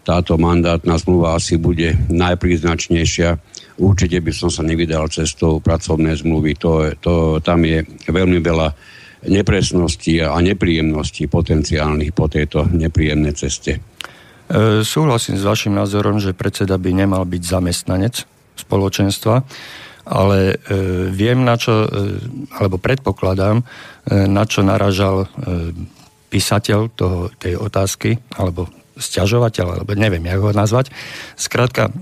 [0.03, 3.39] táto mandátna zmluva asi bude najpríznačnejšia.
[3.79, 6.59] Určite by som sa nevydal cestou pracovnej zmluvy.
[6.59, 8.75] To, to, tam je veľmi veľa
[9.31, 13.79] nepresností a nepríjemností potenciálnych po tejto nepríjemnej ceste.
[14.53, 18.29] E, súhlasím s vašim názorom, že predseda by nemal byť zamestnanec
[18.61, 19.49] spoločenstva,
[20.05, 20.55] ale e,
[21.09, 22.21] viem na čo, e,
[22.61, 23.65] alebo predpokladám,
[24.11, 25.31] na čo naražal
[26.27, 28.67] písateľ toho, tej otázky, alebo
[28.99, 30.91] sťažovateľ, alebo neviem, jak ho nazvať.
[31.39, 31.95] Skrátka,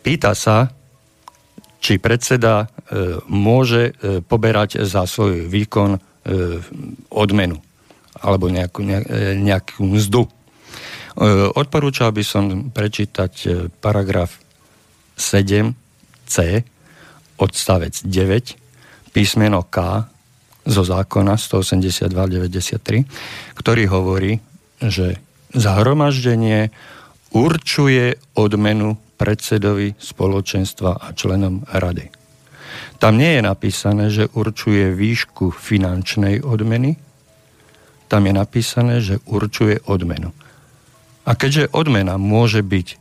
[0.00, 0.72] pýta sa,
[1.76, 2.72] či predseda
[3.28, 3.92] môže
[4.32, 6.00] poberať za svoj výkon
[7.12, 7.60] odmenu
[8.22, 8.86] alebo nejakú,
[9.42, 10.24] nejakú mzdu.
[10.24, 10.30] E,
[11.52, 13.48] odporúčal by som prečítať e,
[13.82, 14.38] paragraf
[15.18, 16.62] 7c
[17.36, 20.06] odstavec 9 písmeno K
[20.62, 23.04] zo zákona 182-93,
[23.58, 24.38] ktorý hovorí,
[24.78, 25.18] že
[25.52, 26.70] zahromaždenie
[27.34, 32.10] určuje odmenu predsedovi spoločenstva a členom rady.
[33.02, 36.94] Tam nie je napísané, že určuje výšku finančnej odmeny,
[38.12, 40.36] tam je napísané, že určuje odmenu.
[41.24, 43.00] A keďže odmena môže byť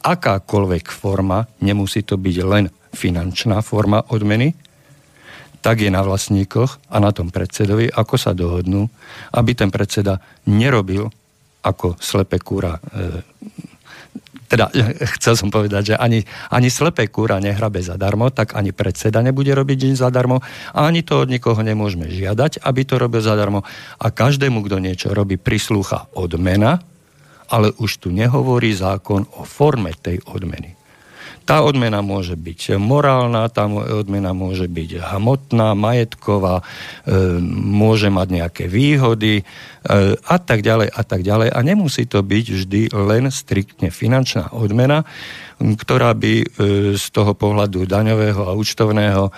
[0.00, 4.56] akákoľvek forma, nemusí to byť len finančná forma odmeny,
[5.60, 8.88] tak je na vlastníkoch a na tom predsedovi, ako sa dohodnú,
[9.36, 10.16] aby ten predseda
[10.48, 11.12] nerobil
[11.64, 12.80] ako slepe kúra e,
[14.48, 14.70] teda
[15.18, 19.78] chcel som povedať, že ani, ani slepé kúra nehrabe zadarmo, tak ani predseda nebude robiť
[19.90, 23.66] nič zadarmo a ani to od nikoho nemôžeme žiadať, aby to robil zadarmo.
[23.98, 26.84] A každému, kto niečo robí, prislúcha odmena,
[27.48, 30.83] ale už tu nehovorí zákon o forme tej odmeny.
[31.44, 36.64] Tá odmena môže byť morálna, tá odmena môže byť hmotná, majetková, e,
[37.52, 39.44] môže mať nejaké výhody e,
[40.16, 41.52] a tak ďalej a tak ďalej.
[41.52, 45.04] A nemusí to byť vždy len striktne finančná odmena,
[45.60, 46.46] ktorá by e,
[46.96, 49.28] z toho pohľadu daňového a účtovného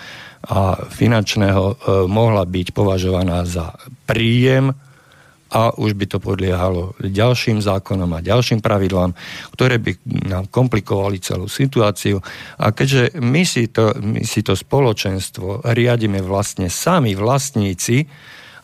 [0.47, 3.75] a finančného mohla byť považovaná za
[4.07, 4.71] príjem
[5.57, 9.16] a už by to podliehalo ďalším zákonom a ďalším pravidlám,
[9.57, 9.97] ktoré by
[10.29, 12.21] nám komplikovali celú situáciu.
[12.61, 18.05] A keďže my si to, my si to spoločenstvo riadime vlastne sami vlastníci,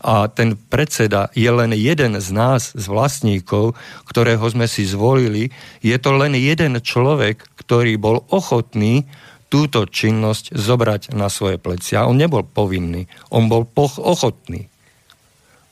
[0.02, 3.78] a ten predseda je len jeden z nás, z vlastníkov,
[4.10, 9.06] ktorého sme si zvolili, je to len jeden človek, ktorý bol ochotný
[9.46, 12.02] túto činnosť zobrať na svoje plecia.
[12.10, 14.71] On nebol povinný, on bol poch- ochotný.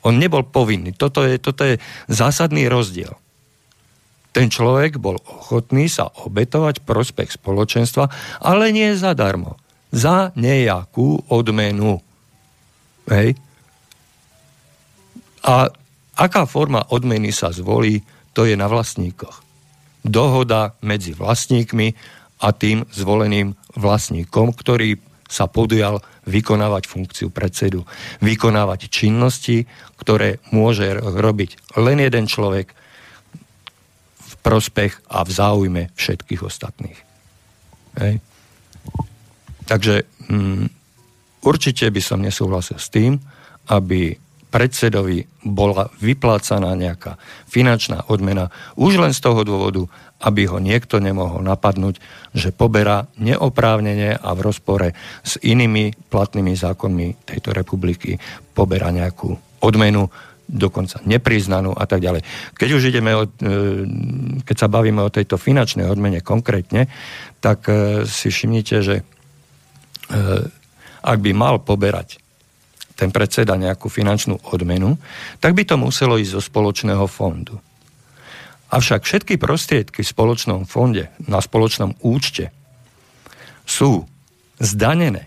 [0.07, 0.97] On nebol povinný.
[0.97, 1.77] Toto je, toto je
[2.09, 3.13] zásadný rozdiel.
[4.31, 8.07] Ten človek bol ochotný sa obetovať prospech spoločenstva,
[8.41, 9.59] ale nie zadarmo.
[9.91, 11.99] Za nejakú odmenu.
[13.11, 13.35] Hej.
[15.43, 15.67] A
[16.15, 19.43] aká forma odmeny sa zvolí, to je na vlastníkoch.
[20.07, 21.93] Dohoda medzi vlastníkmi
[22.41, 24.97] a tým zvoleným vlastníkom, ktorý
[25.27, 26.01] sa podujal
[26.31, 27.83] vykonávať funkciu predsedu,
[28.23, 29.67] vykonávať činnosti,
[29.99, 32.73] ktoré môže robiť len jeden človek
[34.17, 36.99] v prospech a v záujme všetkých ostatných.
[37.99, 38.23] Hej.
[39.67, 40.67] Takže mm,
[41.45, 43.19] určite by som nesúhlasil s tým,
[43.71, 44.19] aby
[44.51, 47.15] predsedovi bola vyplácaná nejaká
[47.47, 49.87] finančná odmena už len z toho dôvodu,
[50.21, 51.97] aby ho niekto nemohol napadnúť,
[52.37, 54.93] že poberá neoprávnene a v rozpore
[55.25, 58.21] s inými platnými zákonmi tejto republiky
[58.53, 59.33] poberá nejakú
[59.65, 60.13] odmenu
[60.51, 62.27] dokonca nepriznanú a tak ďalej.
[62.59, 63.31] Keď už ideme, o, e,
[64.43, 66.91] keď sa bavíme o tejto finančnej odmene konkrétne,
[67.39, 69.03] tak e, si všimnite, že e,
[71.07, 72.19] ak by mal poberať
[72.99, 74.99] ten predseda nejakú finančnú odmenu,
[75.41, 77.57] tak by to muselo ísť zo spoločného fondu.
[78.71, 82.55] Avšak všetky prostriedky v spoločnom fonde, na spoločnom účte
[83.67, 84.07] sú
[84.63, 85.27] zdanené.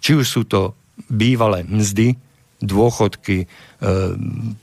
[0.00, 0.72] Či už sú to
[1.12, 2.16] bývalé mzdy,
[2.60, 3.46] dôchodky, e,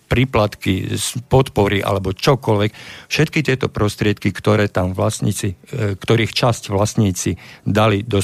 [0.06, 0.98] príplatky,
[1.30, 2.72] podpory alebo čokoľvek.
[3.10, 8.22] Všetky tieto prostriedky, ktoré tam vlastníci, e, ktorých časť vlastníci dali do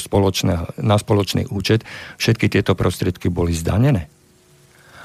[0.78, 1.82] na spoločný účet,
[2.22, 4.06] všetky tieto prostriedky boli zdanené.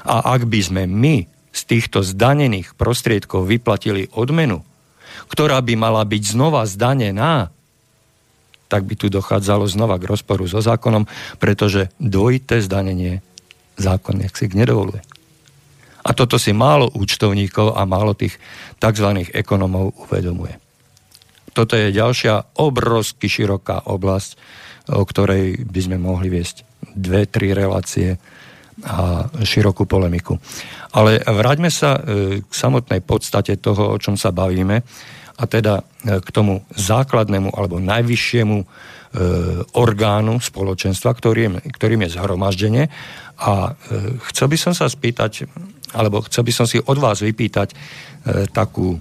[0.06, 4.62] A ak by sme my z týchto zdanených prostriedkov vyplatili odmenu,
[5.30, 7.54] ktorá by mala byť znova zdanená,
[8.70, 11.06] tak by tu dochádzalo znova k rozporu so zákonom,
[11.38, 13.22] pretože dvojité zdanenie
[13.78, 15.02] zákon si nedovoluje.
[16.00, 18.40] A toto si málo účtovníkov a málo tých
[18.80, 19.26] tzv.
[19.36, 20.56] ekonomov uvedomuje.
[21.50, 24.30] Toto je ďalšia obrovsky široká oblasť,
[24.94, 26.62] o ktorej by sme mohli viesť
[26.94, 28.16] dve, tri relácie
[28.80, 30.40] a širokú polemiku.
[30.96, 34.80] Ale vráťme sa e, k samotnej podstate toho, o čom sa bavíme
[35.40, 38.66] a teda e, k tomu základnému alebo najvyššiemu e,
[39.72, 42.92] orgánu spoločenstva, ktorým, ktorým je zhromaždenie.
[43.40, 45.48] A e, chcel by som sa spýtať,
[45.96, 47.76] alebo chcel by som si od vás vypýtať e,
[48.52, 49.00] takú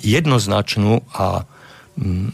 [0.00, 1.44] jednoznačnú a
[2.00, 2.32] mm,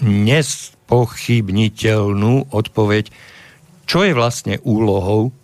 [0.00, 3.12] nespochybniteľnú odpoveď,
[3.84, 5.36] čo je vlastne úlohou e,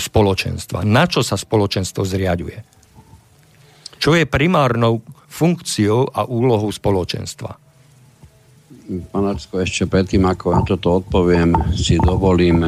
[0.00, 2.79] spoločenstva, na čo sa spoločenstvo zriaduje
[4.00, 7.60] čo je primárnou funkciou a úlohou spoločenstva.
[9.14, 12.66] Panacko, ešte predtým, ako na toto odpoviem, si dovolím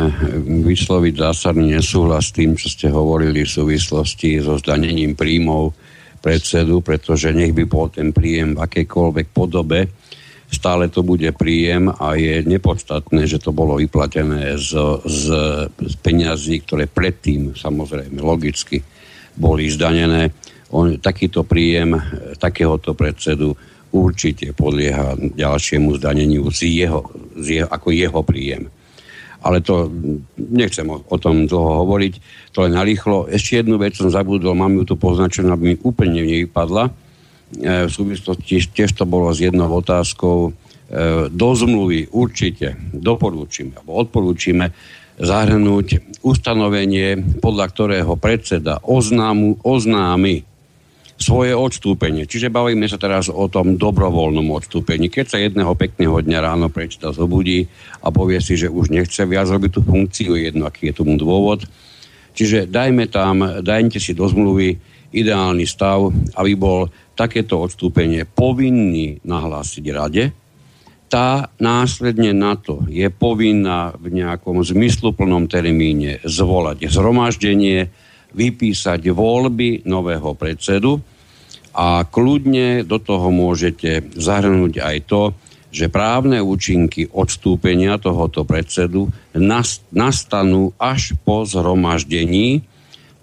[0.62, 5.74] vysloviť zásadný nesúhlas s tým, čo ste hovorili v súvislosti so zdanením príjmov
[6.22, 9.90] predsedu, pretože nech by bol ten príjem v akejkoľvek podobe,
[10.46, 14.70] stále to bude príjem a je nepodstatné, že to bolo vyplatené z,
[15.02, 15.26] z,
[15.74, 18.78] z peňazí, ktoré predtým, samozrejme, logicky
[19.34, 20.30] boli zdanené
[20.72, 22.00] on, takýto príjem e,
[22.40, 23.54] takéhoto predsedu
[23.92, 28.72] určite podlieha ďalšiemu zdaneniu z jeho, z jeho, ako jeho príjem.
[29.42, 29.90] Ale to
[30.38, 32.14] nechcem o, o tom dlho hovoriť,
[32.56, 33.28] to len narýchlo.
[33.28, 36.88] Ešte jednu vec som zabudol, mám ju tu poznačenú, aby mi úplne nevypadla.
[36.88, 36.92] E,
[37.86, 40.48] v súvislosti tiež to bolo s jednou otázkou.
[40.48, 40.50] E,
[41.28, 44.72] do zmluvy určite doporúčime, alebo odporúčime
[45.20, 50.51] zahrnúť ustanovenie, podľa ktorého predseda oznámu, oznámi
[51.22, 52.26] svoje odstúpenie.
[52.26, 55.06] Čiže bavíme sa teraz o tom dobrovoľnom odstúpení.
[55.06, 57.70] Keď sa jedného pekného dňa ráno prečíta zobudí
[58.02, 61.62] a povie si, že už nechce viac robiť tú funkciu, jedno, aký je tomu dôvod.
[62.34, 64.74] Čiže dajme tam, dajte si do zmluvy
[65.14, 70.24] ideálny stav, aby bol takéto odstúpenie povinný nahlásiť rade.
[71.12, 77.92] Tá následne na to je povinná v nejakom zmysluplnom termíne zvolať zhromaždenie,
[78.32, 81.04] vypísať voľby nového predsedu
[81.72, 85.22] a kľudne do toho môžete zahrnúť aj to,
[85.72, 89.08] že právne účinky odstúpenia tohoto predsedu
[89.90, 92.60] nastanú až po zhromaždení.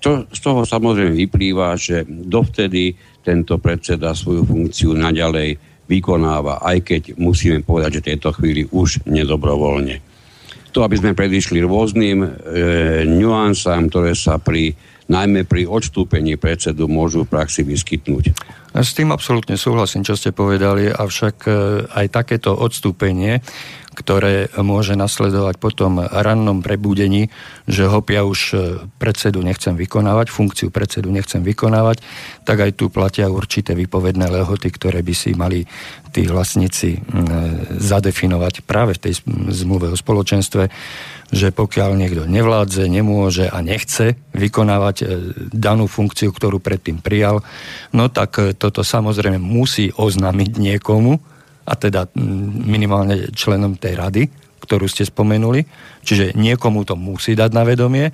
[0.02, 7.02] To, z toho samozrejme vyplýva, že dovtedy tento predseda svoju funkciu naďalej vykonáva, aj keď
[7.22, 10.02] musíme povedať, že v tejto chvíli už nedobrovoľne.
[10.74, 12.30] To, aby sme predišli rôznym e,
[13.10, 14.78] nuansám, ktoré sa pri
[15.10, 18.32] najmä pri odstúpení predsedu môžu v praxi vyskytnúť.
[18.70, 21.52] S tým absolútne súhlasím, čo ste povedali, avšak e,
[21.90, 23.42] aj takéto odstúpenie,
[23.98, 27.34] ktoré môže nasledovať potom rannom prebudení,
[27.66, 28.58] že hop, ja už e,
[29.02, 32.06] predsedu nechcem vykonávať, funkciu predsedu nechcem vykonávať,
[32.46, 35.66] tak aj tu platia určité vypovedné lehoty, ktoré by si mali
[36.10, 37.06] tí vlastníci
[37.78, 39.14] zadefinovať práve v tej
[39.54, 40.74] zmluve o spoločenstve,
[41.30, 45.06] že pokiaľ niekto nevládze, nemôže a nechce vykonávať e,
[45.54, 47.46] danú funkciu, ktorú predtým prijal,
[47.94, 51.18] no tak e, toto samozrejme musí oznámiť niekomu,
[51.70, 52.10] a teda
[52.66, 54.24] minimálne členom tej rady,
[54.66, 55.66] ktorú ste spomenuli,
[56.02, 58.10] čiže niekomu to musí dať na vedomie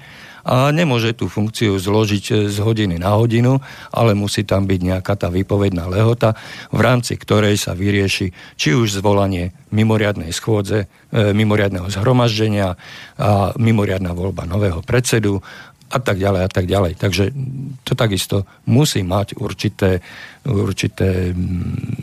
[0.46, 3.58] a nemôže tú funkciu zložiť e, z hodiny na hodinu,
[3.90, 6.38] ale musí tam byť nejaká tá výpovedná lehota,
[6.70, 12.78] v rámci ktorej sa vyrieši či už zvolanie mimoriadnej schôdze, e, mimoriadného zhromaždenia
[13.18, 15.42] a mimoriadná voľba nového predsedu
[15.96, 17.00] a tak ďalej a tak ďalej.
[17.00, 17.24] Takže
[17.88, 20.04] to takisto musí mať určité,
[20.44, 21.32] určité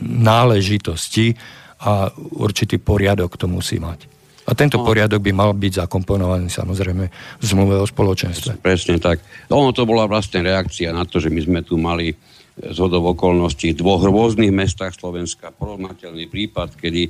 [0.01, 1.37] náležitosti
[1.85, 2.09] a
[2.41, 4.09] určitý poriadok to musí mať.
[4.43, 4.83] A tento no.
[4.83, 7.05] poriadok by mal byť zakomponovaný samozrejme
[7.39, 8.59] v zmluve o spoločenstve.
[8.59, 9.23] Presne tak.
[9.47, 12.11] Ono to bola vlastne reakcia na to, že my sme tu mali
[12.53, 17.09] z hodov okolností v dvoch rôznych mestách Slovenska porovnateľný prípad, kedy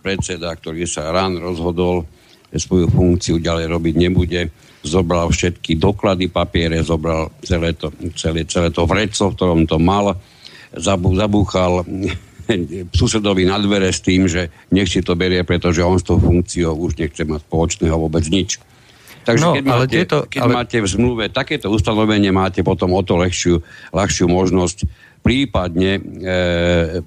[0.00, 2.08] predseda, ktorý sa rán rozhodol,
[2.50, 4.50] svoju funkciu ďalej robiť nebude,
[4.80, 10.16] zobral všetky doklady, papiere, zobral celé to, celé, celé to vreco, v ktorom to mal,
[10.74, 11.84] zabúchal
[12.98, 16.74] susedovi na dvere s tým, že nech si to berie, pretože on s tou funkciou
[16.74, 18.58] už nechce mať spoločného vôbec nič.
[19.20, 20.52] Takže no, keď, ale máte, tieto, keď ale...
[20.56, 23.60] máte v zmluve takéto ustanovenie, máte potom o to ľahšiu,
[23.92, 24.88] ľahšiu možnosť
[25.20, 26.00] prípadne e,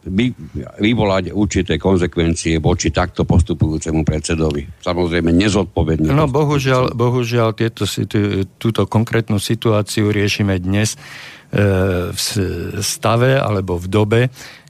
[0.05, 0.31] vy,
[0.77, 4.85] vyvolať určité konsekvencie voči takto postupujúcemu predsedovi.
[4.85, 6.13] Samozrejme nezodpovedne.
[6.13, 7.89] No bohužiaľ, bohužiaľ tieto,
[8.61, 10.97] túto konkrétnu situáciu riešime dnes e,
[12.13, 12.19] v
[12.85, 14.21] stave alebo v dobe,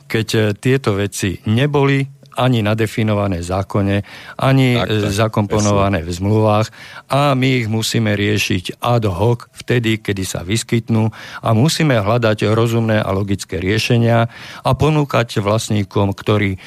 [0.08, 4.04] keď e, tieto veci neboli ani nadefinované zákone,
[4.38, 6.68] ani tak, tak, zakomponované v zmluvách
[7.10, 11.10] a my ich musíme riešiť ad hoc vtedy, kedy sa vyskytnú
[11.42, 14.28] a musíme hľadať rozumné a logické riešenia
[14.66, 16.60] a ponúkať vlastníkom, ktorí e,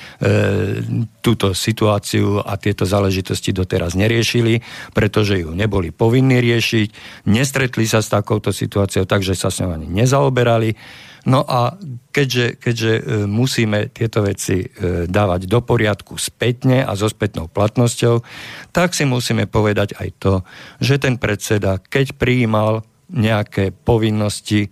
[1.21, 4.63] túto situáciu a tieto záležitosti doteraz neriešili,
[4.95, 6.89] pretože ju neboli povinní riešiť,
[7.27, 10.79] nestretli sa s takouto situáciou, takže sa s ňou ani nezaoberali
[11.27, 11.75] No a
[12.15, 14.67] keďže, keďže e, musíme tieto veci e,
[15.11, 18.23] dávať do poriadku spätne a so spätnou platnosťou,
[18.71, 20.35] tak si musíme povedať aj to,
[20.79, 24.71] že ten predseda, keď prijímal nejaké povinnosti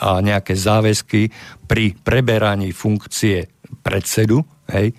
[0.00, 1.28] a nejaké záväzky
[1.68, 3.48] pri preberaní funkcie
[3.84, 4.96] predsedu, hej,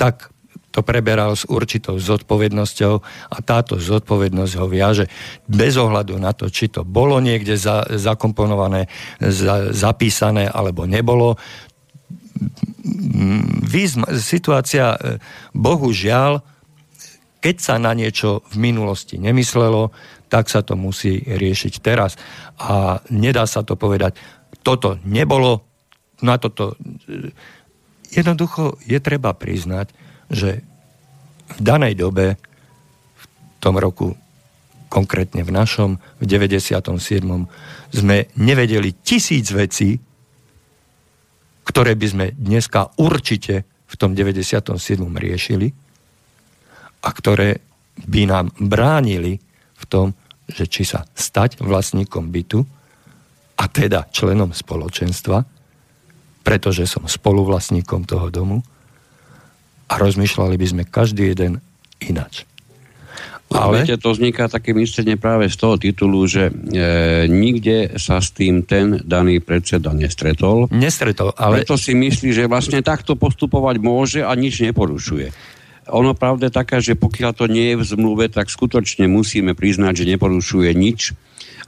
[0.00, 0.32] tak
[0.68, 2.94] to preberal s určitou zodpovednosťou
[3.32, 5.08] a táto zodpovednosť ho viaže
[5.48, 8.86] bez ohľadu na to, či to bolo niekde za, zakomponované,
[9.18, 11.40] za, zapísané alebo nebolo.
[13.64, 14.98] Výzma, situácia, e,
[15.56, 16.44] bohužiaľ,
[17.40, 19.90] keď sa na niečo v minulosti nemyslelo,
[20.28, 22.20] tak sa to musí riešiť teraz.
[22.60, 24.20] A nedá sa to povedať,
[24.60, 25.64] toto nebolo,
[26.20, 26.76] na toto...
[27.08, 27.32] E,
[28.12, 30.60] jednoducho je treba priznať, že
[31.48, 32.36] v danej dobe,
[33.16, 33.24] v
[33.58, 34.14] tom roku,
[34.88, 36.80] konkrétne v našom, v 97.
[37.92, 40.00] sme nevedeli tisíc vecí,
[41.68, 44.80] ktoré by sme dneska určite v tom 97.
[44.96, 45.68] riešili
[47.04, 47.60] a ktoré
[48.08, 49.36] by nám bránili
[49.76, 50.06] v tom,
[50.48, 52.64] že či sa stať vlastníkom bytu
[53.58, 55.44] a teda členom spoločenstva,
[56.40, 58.64] pretože som spoluvlastníkom toho domu,
[59.88, 61.64] a rozmýšľali by sme každý jeden
[62.04, 62.44] inač.
[63.48, 63.80] Ale...
[63.80, 68.60] Viete, to vzniká také myslenie práve z toho titulu, že e, nikde sa s tým
[68.60, 70.68] ten daný predseda nestretol.
[70.68, 71.64] Nestretol, ale...
[71.64, 75.32] Preto si myslí, že vlastne takto postupovať môže a nič neporušuje.
[75.88, 80.04] Ono pravda je taká, že pokiaľ to nie je v zmluve, tak skutočne musíme priznať,
[80.04, 81.16] že neporušuje nič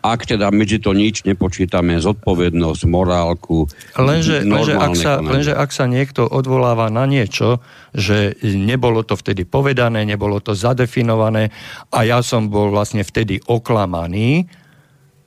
[0.01, 3.69] ak teda medzi to nič nepočítame zodpovednosť, morálku,
[4.01, 7.61] lenže, lenže, ak sa, lenže ak sa niekto odvoláva na niečo,
[7.93, 11.53] že nebolo to vtedy povedané, nebolo to zadefinované
[11.93, 14.49] a ja som bol vlastne vtedy oklamaný,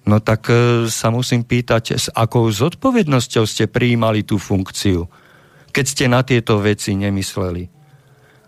[0.10, 5.06] no tak e, sa musím pýtať, s akou zodpovednosťou ste prijímali tú funkciu,
[5.70, 7.70] keď ste na tieto veci nemysleli.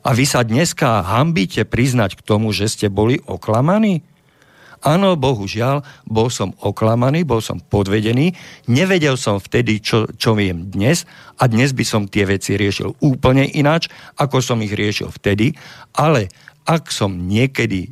[0.05, 4.05] A vy sa dneska hambíte priznať k tomu, že ste boli oklamaní?
[4.85, 8.37] Áno, bohužiaľ, bol som oklamaný, bol som podvedený,
[8.69, 11.09] nevedel som vtedy, čo, čo viem dnes
[11.41, 15.57] a dnes by som tie veci riešil úplne ináč, ako som ich riešil vtedy,
[15.97, 16.29] ale
[16.69, 17.89] ak som niekedy e,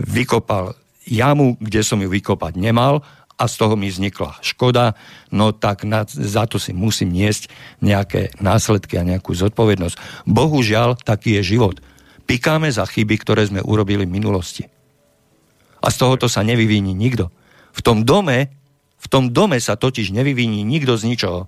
[0.00, 0.72] vykopal
[1.04, 3.04] jamu, kde som ju vykopať nemal
[3.36, 4.96] a z toho mi vznikla škoda,
[5.28, 7.52] no tak na, za to si musím niesť
[7.84, 10.24] nejaké následky a nejakú zodpovednosť.
[10.24, 11.84] Bohužiaľ, taký je život.
[12.24, 14.73] Pikáme za chyby, ktoré sme urobili v minulosti.
[15.84, 17.28] A z tohoto sa nevyvíni nikto.
[17.76, 18.48] V tom dome,
[18.96, 21.44] v tom dome sa totiž nevyvíni nikto z ničoho.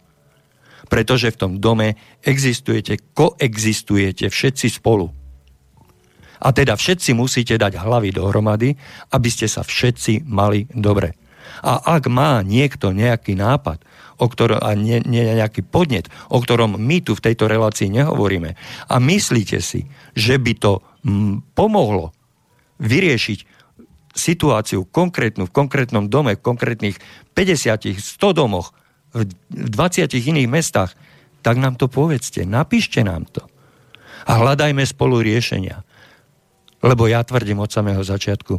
[0.93, 5.09] Pretože v tom dome existujete, koexistujete všetci spolu.
[6.37, 8.77] A teda všetci musíte dať hlavy dohromady,
[9.09, 11.17] aby ste sa všetci mali dobre.
[11.65, 13.81] A ak má niekto nejaký nápad,
[14.21, 18.53] o ktorom, a nie, nie nejaký podnet, o ktorom my tu v tejto relácii nehovoríme,
[18.85, 22.13] a myslíte si, že by to m, pomohlo
[22.77, 23.56] vyriešiť
[24.17, 26.97] situáciu konkrétnu v konkrétnom dome, v konkrétnych
[27.37, 28.73] 50, 100 domoch,
[29.13, 30.97] v 20 iných mestách,
[31.45, 33.45] tak nám to povedzte, napíšte nám to.
[34.27, 35.85] A hľadajme spolu riešenia.
[36.83, 38.59] Lebo ja tvrdím od samého začiatku,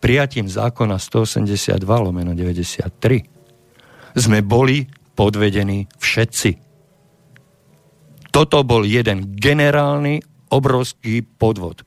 [0.00, 3.42] prijatím zákona 182 lomeno 93
[4.16, 6.50] sme boli podvedení všetci.
[8.32, 11.84] Toto bol jeden generálny, obrovský podvod.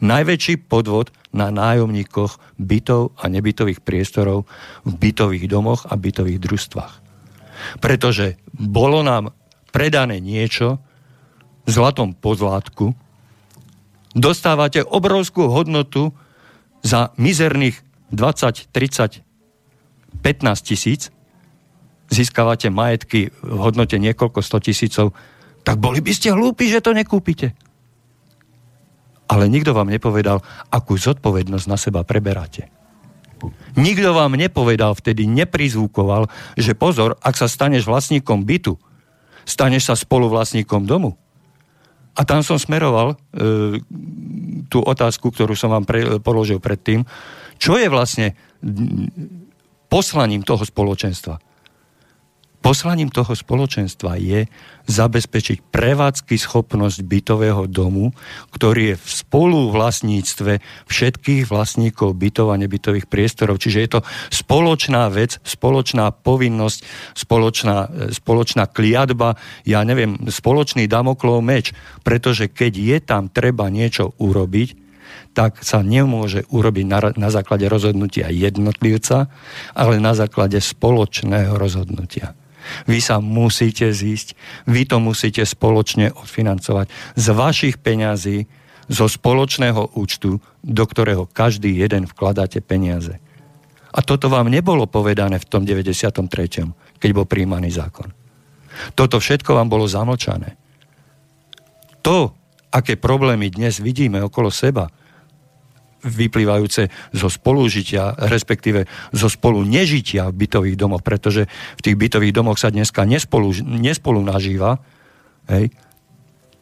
[0.00, 4.48] Najväčší podvod na nájomníkoch bytov a nebytových priestorov
[4.82, 6.94] v bytových domoch a bytových družstvách.
[7.78, 9.36] Pretože bolo nám
[9.70, 10.80] predané niečo
[11.64, 12.96] v zlatom pozlátku,
[14.16, 16.10] dostávate obrovskú hodnotu
[16.82, 17.78] za mizerných
[18.10, 19.22] 20, 30,
[20.18, 21.14] 15 tisíc,
[22.10, 25.06] získavate majetky v hodnote niekoľko 100 tisícov,
[25.62, 27.54] tak boli by ste hlúpi, že to nekúpite.
[29.30, 30.42] Ale nikto vám nepovedal,
[30.74, 32.66] akú zodpovednosť na seba preberáte.
[33.78, 36.26] Nikto vám nepovedal, vtedy neprizvukoval,
[36.58, 38.74] že pozor, ak sa staneš vlastníkom bytu,
[39.46, 41.16] staneš sa spoluvlastníkom domu.
[42.18, 43.16] A tam som smeroval e,
[44.66, 47.06] tú otázku, ktorú som vám pre, položil predtým,
[47.56, 48.34] čo je vlastne
[49.86, 51.38] poslaním toho spoločenstva.
[52.60, 54.44] Poslaním toho spoločenstva je
[54.84, 58.12] zabezpečiť prevádzky schopnosť bytového domu,
[58.52, 60.52] ktorý je v spoluvlastníctve
[60.84, 63.64] všetkých vlastníkov bytov a nebytových priestorov.
[63.64, 66.84] Čiže je to spoločná vec, spoločná povinnosť,
[67.16, 67.76] spoločná,
[68.12, 71.72] spoločná kliatba, ja neviem, spoločný damoklov meč,
[72.04, 74.92] pretože keď je tam treba niečo urobiť,
[75.32, 79.32] tak sa nemôže urobiť na, na základe rozhodnutia jednotlivca,
[79.72, 82.36] ale na základe spoločného rozhodnutia.
[82.86, 84.34] Vy sa musíte zísť,
[84.66, 88.48] vy to musíte spoločne odfinancovať z vašich peňazí,
[88.90, 93.22] zo spoločného účtu, do ktorého každý jeden vkladáte peniaze.
[93.94, 98.10] A toto vám nebolo povedané v tom 93., keď bol príjmaný zákon.
[98.98, 100.58] Toto všetko vám bolo zamlčané.
[102.02, 102.34] To,
[102.74, 104.90] aké problémy dnes vidíme okolo seba,
[106.04, 111.44] vyplývajúce zo spolužitia, respektíve zo spolu nežitia v bytových domoch, pretože
[111.76, 114.80] v tých bytových domoch sa dneska nespolu, nespolu nažíva,
[115.48, 115.68] hej,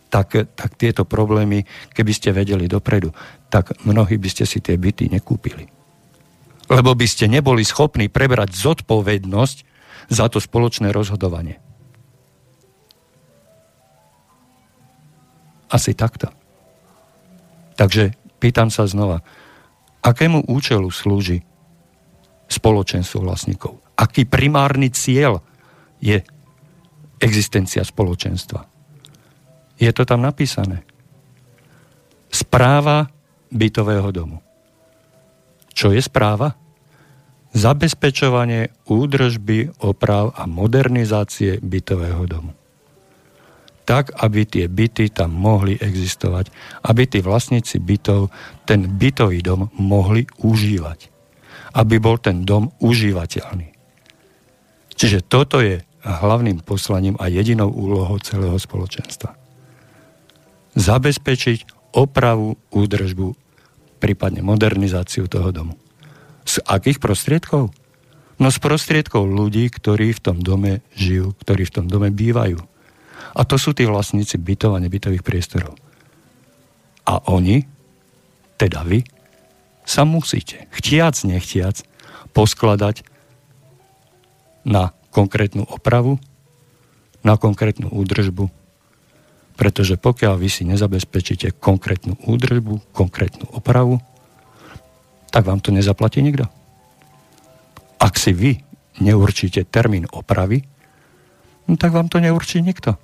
[0.09, 3.13] tak, tak tieto problémy, keby ste vedeli dopredu,
[3.53, 5.69] tak mnohí by ste si tie byty nekúpili.
[6.69, 9.59] Lebo by ste neboli schopní prebrať zodpovednosť
[10.09, 11.61] za to spoločné rozhodovanie.
[15.69, 16.33] Asi takto.
[17.77, 19.23] Takže Pýtam sa znova,
[20.03, 21.43] akému účelu slúži
[22.47, 23.83] spoločenstvo vlastníkov?
[23.99, 25.43] Aký primárny cieľ
[25.99, 26.23] je
[27.19, 28.63] existencia spoločenstva?
[29.79, 30.87] Je to tam napísané.
[32.31, 33.11] Správa
[33.51, 34.39] bytového domu.
[35.75, 36.55] Čo je správa?
[37.55, 42.53] Zabezpečovanie údržby, oprav a modernizácie bytového domu
[43.89, 46.53] tak, aby tie byty tam mohli existovať,
[46.85, 48.29] aby tí vlastníci bytov
[48.69, 51.09] ten bytový dom mohli užívať.
[51.73, 53.73] Aby bol ten dom užívateľný.
[54.93, 59.33] Čiže toto je hlavným poslaním a jedinou úlohou celého spoločenstva.
[60.77, 63.33] Zabezpečiť opravu, údržbu,
[64.05, 65.81] prípadne modernizáciu toho domu.
[66.45, 67.73] Z akých prostriedkov?
[68.37, 72.78] No z prostriedkov ľudí, ktorí v tom dome žijú, ktorí v tom dome bývajú
[73.35, 75.77] a to sú tí vlastníci bytov a nebytových priestorov.
[77.09, 77.65] A oni,
[78.61, 79.05] teda vy,
[79.89, 81.81] sa musíte, chtiac, nechtiac,
[82.37, 83.09] poskladať
[84.69, 86.21] na konkrétnu opravu,
[87.25, 88.53] na konkrétnu údržbu,
[89.57, 93.99] pretože pokiaľ vy si nezabezpečíte konkrétnu údržbu, konkrétnu opravu,
[95.33, 96.47] tak vám to nezaplatí nikto.
[97.99, 98.61] Ak si vy
[99.03, 100.63] neurčíte termín opravy,
[101.67, 102.95] no tak vám to neurčí nikto.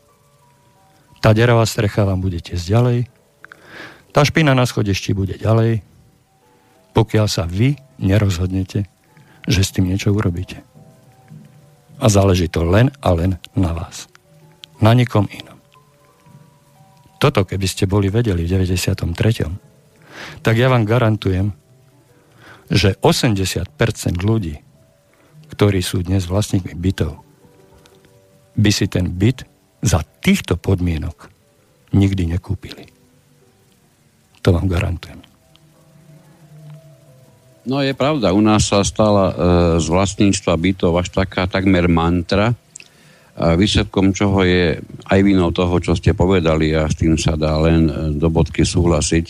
[1.24, 2.98] Tá deravá strecha vám bude tiesť ďalej.
[4.12, 5.80] Tá špina na schodišti bude ďalej,
[6.92, 8.84] pokiaľ sa vy nerozhodnete,
[9.48, 10.60] že s tým niečo urobíte.
[11.96, 14.04] A záleží to len a len na vás.
[14.84, 15.56] Na nikom inom.
[17.16, 18.92] Toto, keby ste boli vedeli v 93.,
[20.44, 21.56] tak ja vám garantujem,
[22.68, 23.72] že 80%
[24.20, 24.60] ľudí,
[25.56, 27.16] ktorí sú dnes vlastníkmi bytov,
[28.60, 29.53] by si ten byt
[29.84, 31.28] za týchto podmienok
[31.92, 32.88] nikdy nekúpili.
[34.40, 35.20] To vám garantujem.
[37.64, 39.34] No je pravda, u nás sa stala e,
[39.80, 42.52] z vlastníctva bytov až taká takmer mantra,
[43.34, 44.78] a výsledkom čoho je
[45.10, 48.62] aj vinou toho, čo ste povedali a s tým sa dá len e, do bodky
[48.62, 49.26] súhlasiť,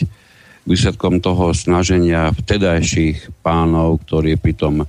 [0.66, 4.82] výsledkom toho snaženia vtedajších pánov, ktorí pritom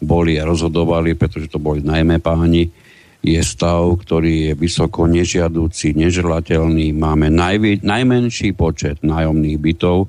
[0.00, 2.68] boli a rozhodovali, pretože to boli najmä páni,
[3.20, 6.96] je stav, ktorý je vysoko nežiadúci, neželateľný.
[6.96, 10.08] Máme najvi, najmenší počet nájomných bytov,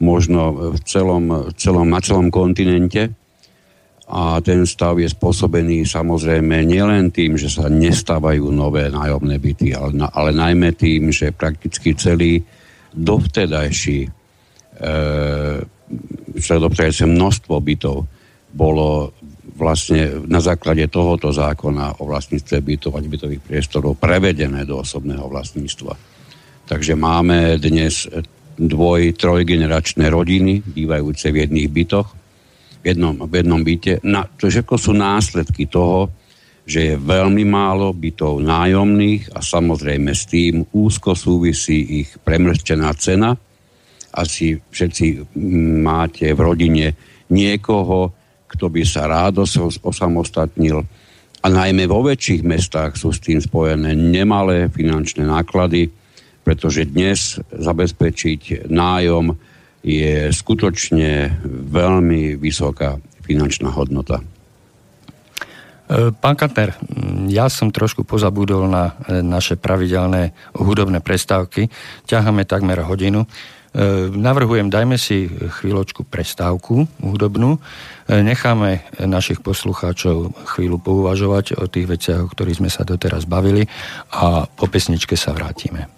[0.00, 3.12] možno v celom, celom, na celom kontinente.
[4.06, 9.98] A ten stav je spôsobený samozrejme nielen tým, že sa nestávajú nové nájomné byty, ale,
[10.14, 12.40] ale najmä tým, že prakticky celý
[12.94, 14.08] dovtedajší
[16.36, 18.06] stredobčajúce množstvo bytov
[18.52, 19.12] bolo
[19.56, 25.96] vlastne na základe tohoto zákona o vlastníctve bytov a bytových priestorov prevedené do osobného vlastníctva.
[26.68, 28.04] Takže máme dnes
[28.56, 32.08] dvoj, trojgeneračné rodiny, bývajúce v jedných bytoch,
[32.80, 34.00] v jednom, v jednom byte.
[34.04, 36.12] Na, to všetko sú následky toho,
[36.66, 43.38] že je veľmi málo bytov nájomných a samozrejme s tým úzko súvisí ich premrštená cena.
[44.10, 45.36] Asi všetci
[45.78, 46.86] máte v rodine
[47.30, 48.15] niekoho,
[48.46, 49.42] kto by sa rád
[49.82, 50.86] osamostatnil.
[51.42, 55.92] A najmä vo väčších mestách sú s tým spojené nemalé finančné náklady,
[56.42, 59.34] pretože dnes zabezpečiť nájom
[59.86, 61.38] je skutočne
[61.70, 64.22] veľmi vysoká finančná hodnota.
[65.86, 66.74] E, pán Katner,
[67.30, 71.70] ja som trošku pozabudol na e, naše pravidelné hudobné prestávky.
[72.10, 73.26] Ťaháme takmer hodinu.
[73.76, 77.60] E, navrhujem, dajme si chvíľočku prestávku hudobnú.
[78.08, 83.68] Necháme našich poslucháčov chvíľu pouvažovať o tých veciach, o ktorých sme sa doteraz bavili
[84.14, 85.95] a po pesničke sa vrátime.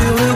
[0.00, 0.29] You.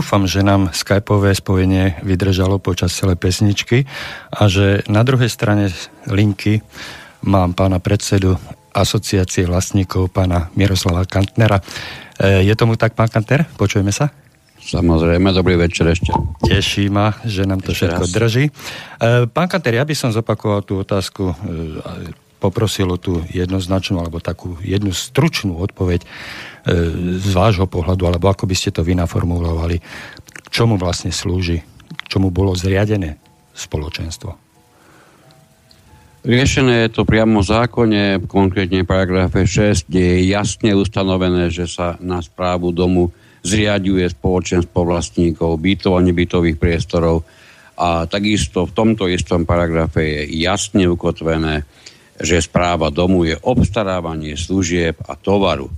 [0.00, 3.84] Dúfam, že nám skypové spojenie vydržalo počas celej pesničky
[4.32, 5.68] a že na druhej strane
[6.08, 6.64] linky
[7.20, 8.40] mám pána predsedu
[8.72, 11.60] asociácie vlastníkov, pána Miroslava Kantnera.
[12.16, 13.44] E, je tomu tak, pán Kantner?
[13.60, 14.08] Počujeme sa?
[14.64, 16.16] Samozrejme, dobrý večer ešte.
[16.48, 18.16] Teší ma, že nám to ešte všetko raz.
[18.16, 18.44] drží.
[18.48, 18.52] E,
[19.28, 21.36] pán Kanter, ja by som zopakoval tú otázku,
[22.40, 26.02] poprosil o tú jednoznačnú alebo takú jednu stručnú odpoveď
[27.20, 29.78] z vášho pohľadu, alebo ako by ste to vy naformulovali,
[30.24, 33.20] k čomu vlastne slúži, k čomu bolo zriadené
[33.52, 34.48] spoločenstvo?
[36.20, 41.96] Riešené je to priamo v zákone, konkrétne paragrafe 6, kde je jasne ustanovené, že sa
[41.96, 43.08] na správu domu
[43.40, 47.24] zriaduje spoločenstvo vlastníkov bytov a nebytových priestorov.
[47.80, 51.64] A takisto v tomto istom paragrafe je jasne ukotvené,
[52.20, 55.72] že správa domu je obstarávanie služieb a tovaru.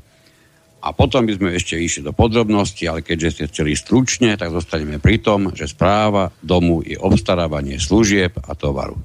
[0.82, 4.98] A potom by sme ešte išli do podrobnosti, ale keďže ste chceli stručne, tak zostaneme
[4.98, 8.98] pri tom, že správa domu je obstarávanie služieb a tovaru.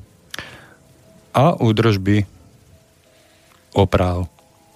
[1.37, 2.25] A údržby
[3.77, 4.25] oprav.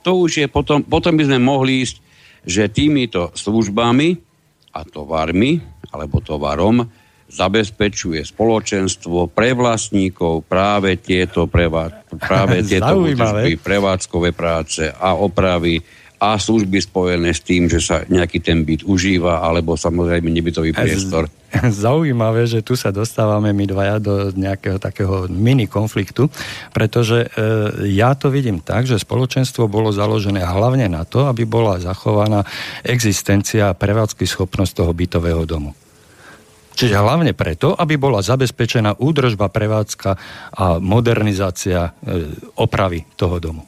[0.06, 1.98] To už je potom, potom by sme mohli ísť,
[2.46, 4.10] že týmito službami
[4.78, 5.58] a tovarmi,
[5.90, 6.86] alebo tovarom,
[7.32, 11.88] zabezpečuje spoločenstvo pre vlastníkov práve tieto, prevá,
[12.20, 15.80] práve tieto údržby, prevádzkové práce a opravy
[16.22, 21.26] a služby spojené s tým, že sa nejaký ten byt užíva, alebo samozrejme nebytový priestor.
[21.82, 26.30] Zaujímavé, že tu sa dostávame my dvaja do nejakého takého mini konfliktu,
[26.78, 27.28] pretože e,
[27.90, 32.46] ja to vidím tak, že spoločenstvo bolo založené hlavne na to, aby bola zachovaná
[32.86, 35.74] existencia a prevádzky schopnosť toho bytového domu.
[36.72, 40.12] Čiže hlavne preto, aby bola zabezpečená údržba, prevádzka
[40.56, 41.92] a modernizácia e,
[42.58, 43.64] opravy toho domu.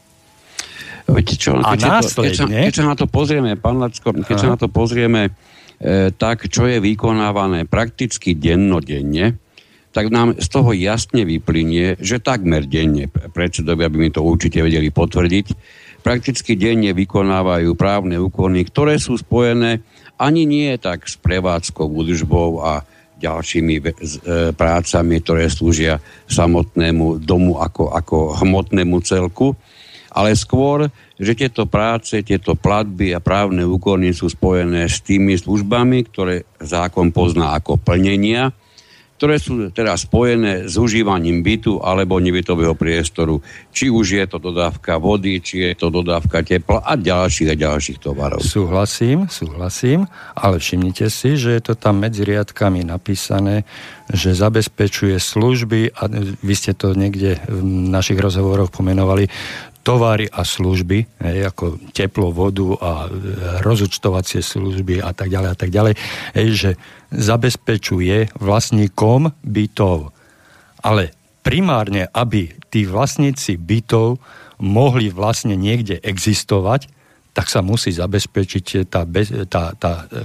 [1.04, 2.32] Viete čo, a keď, následne...
[2.32, 5.32] keď, sa, keď sa na to pozrieme, pán Lacko, keď sa na to pozrieme, e,
[6.16, 9.36] tak čo je vykonávané prakticky dennodenne,
[9.94, 14.90] tak nám z toho jasne vyplynie, že takmer denne, predsedovia by mi to určite vedeli
[14.90, 15.46] potvrdiť,
[16.02, 19.86] prakticky denne vykonávajú právne úkony, ktoré sú spojené
[20.18, 22.88] ani nie tak s prevádzkou, údržbou a
[23.24, 23.84] ďalšími e,
[24.54, 29.56] prácami, ktoré slúžia samotnému domu ako, ako hmotnému celku,
[30.14, 36.06] ale skôr, že tieto práce, tieto platby a právne úkony sú spojené s tými službami,
[36.12, 38.54] ktoré zákon pozná ako plnenia,
[39.18, 43.40] ktoré sú teda spojené s užívaním bytu alebo nebytového priestoru.
[43.72, 48.00] Či už je to dodávka vody, či je to dodávka tepla a ďalších a ďalších
[48.04, 48.44] tovarov.
[48.44, 53.64] Súhlasím, súhlasím, ale všimnite si, že je to tam medzi riadkami napísané,
[54.12, 56.04] že zabezpečuje služby a
[56.44, 59.32] vy ste to niekde v našich rozhovoroch pomenovali,
[59.84, 63.10] tovary a služby, hej, ako teplo, vodu a e,
[63.62, 65.94] rozúčtovacie služby a tak ďalej a tak ďalej,
[66.34, 66.72] hej, že
[67.12, 70.16] zabezpečuje vlastníkom bytov.
[70.80, 71.12] Ale
[71.44, 74.24] primárne, aby tí vlastníci bytov
[74.64, 76.88] mohli vlastne niekde existovať,
[77.34, 79.02] tak sa musí zabezpečiť tá,
[79.50, 80.22] tá, tá e,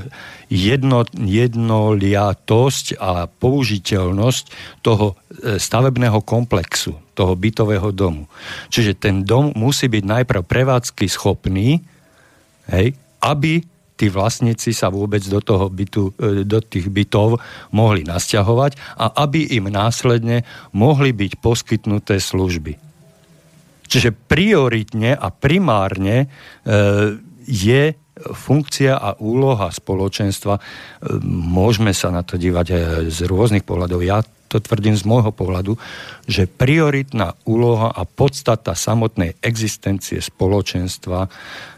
[0.52, 4.44] jedno, jednoliatosť a použiteľnosť
[4.84, 8.28] toho e, stavebného komplexu, toho bytového domu.
[8.68, 11.80] Čiže ten dom musí byť najprv prevádzky schopný,
[12.68, 12.92] hej,
[13.24, 13.64] aby
[13.98, 17.40] tí vlastníci sa vôbec do, toho bytu, e, do tých bytov
[17.72, 20.44] mohli nasťahovať a aby im následne
[20.76, 22.87] mohli byť poskytnuté služby.
[23.88, 26.26] Čiže prioritne a primárne e,
[27.48, 30.58] je funkcia a úloha spoločenstva.
[30.58, 30.60] E,
[31.28, 34.04] môžeme sa na to dívať aj z rôznych pohľadov.
[34.04, 35.76] Ja to tvrdím z môjho pohľadu,
[36.24, 41.28] že prioritná úloha a podstata samotnej existencie spoločenstva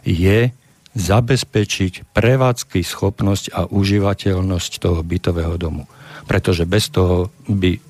[0.07, 0.55] je
[0.95, 5.87] zabezpečiť prevádzky schopnosť a užívateľnosť toho bytového domu.
[6.27, 7.90] Pretože bez toho by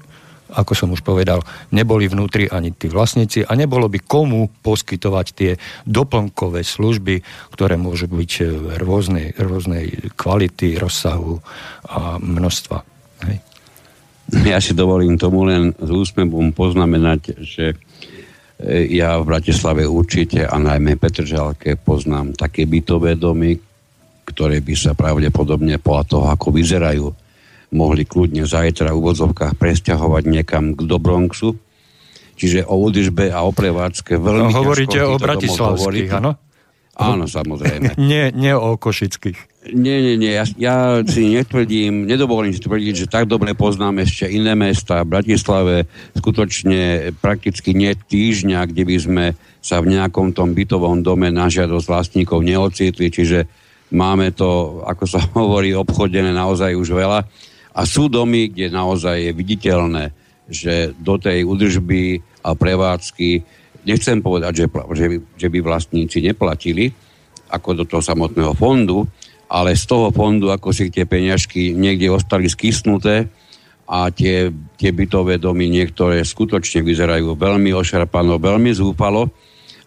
[0.54, 5.52] ako som už povedal, neboli vnútri ani tí vlastníci a nebolo by komu poskytovať tie
[5.86, 7.22] doplnkové služby,
[7.54, 8.44] ktoré môžu byť e,
[8.82, 11.38] rôznej, rôznej kvality, rozsahu
[11.86, 12.78] a množstva.
[13.30, 13.36] Hej.
[14.46, 17.76] Ja si dovolím tomu len s úsmevom poznamenať, že e,
[18.94, 23.58] ja v Bratislave určite a najmä Petržalke poznám také bytové domy,
[24.30, 27.06] ktoré by sa pravdepodobne podľa toho, ako vyzerajú,
[27.70, 31.54] mohli kľudne zajtra v úvodzovkách presťahovať niekam k Dobronxu.
[32.40, 36.40] Čiže o údržbe a o prevádzke veľmi no, hovoríte o bratislavských, áno?
[37.00, 37.96] Áno, samozrejme.
[38.10, 39.72] nie, nie o košických.
[39.76, 40.32] Nie, nie, nie.
[40.32, 45.04] Ja, ja si netvrdím, nedovolím si tvrdiť, že tak dobre poznám ešte iné mesta.
[45.04, 45.84] V Bratislave
[46.16, 49.24] skutočne prakticky nie týždňa, kde by sme
[49.60, 53.44] sa v nejakom tom bytovom dome na žiadosť vlastníkov neocitli, čiže
[53.92, 57.28] máme to, ako sa hovorí, obchodené naozaj už veľa.
[57.74, 60.04] A sú domy, kde naozaj je viditeľné,
[60.50, 63.44] že do tej údržby a prevádzky,
[63.86, 64.66] nechcem povedať, že,
[64.98, 65.06] že,
[65.38, 66.90] že by vlastníci neplatili,
[67.50, 69.06] ako do toho samotného fondu,
[69.50, 73.26] ale z toho fondu, ako si tie peňažky niekde ostali skysnuté
[73.90, 79.26] a tie, tie bytové domy niektoré skutočne vyzerajú veľmi ošarpano, veľmi zúfalo.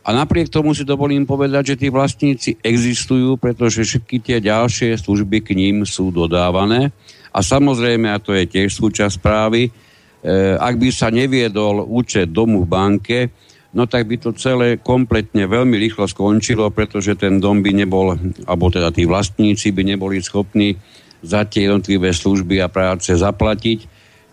[0.04, 5.40] A napriek tomu si dovolím povedať, že tí vlastníci existujú, pretože všetky tie ďalšie služby
[5.40, 6.92] k ním sú dodávané
[7.34, 9.72] a samozrejme, a to je tiež súčasť správy, e,
[10.54, 13.20] ak by sa neviedol účet domu v banke,
[13.74, 18.14] no tak by to celé kompletne veľmi rýchlo skončilo, pretože ten dom by nebol,
[18.46, 20.78] alebo teda tí vlastníci by neboli schopní
[21.26, 23.80] za tie jednotlivé služby a práce zaplatiť.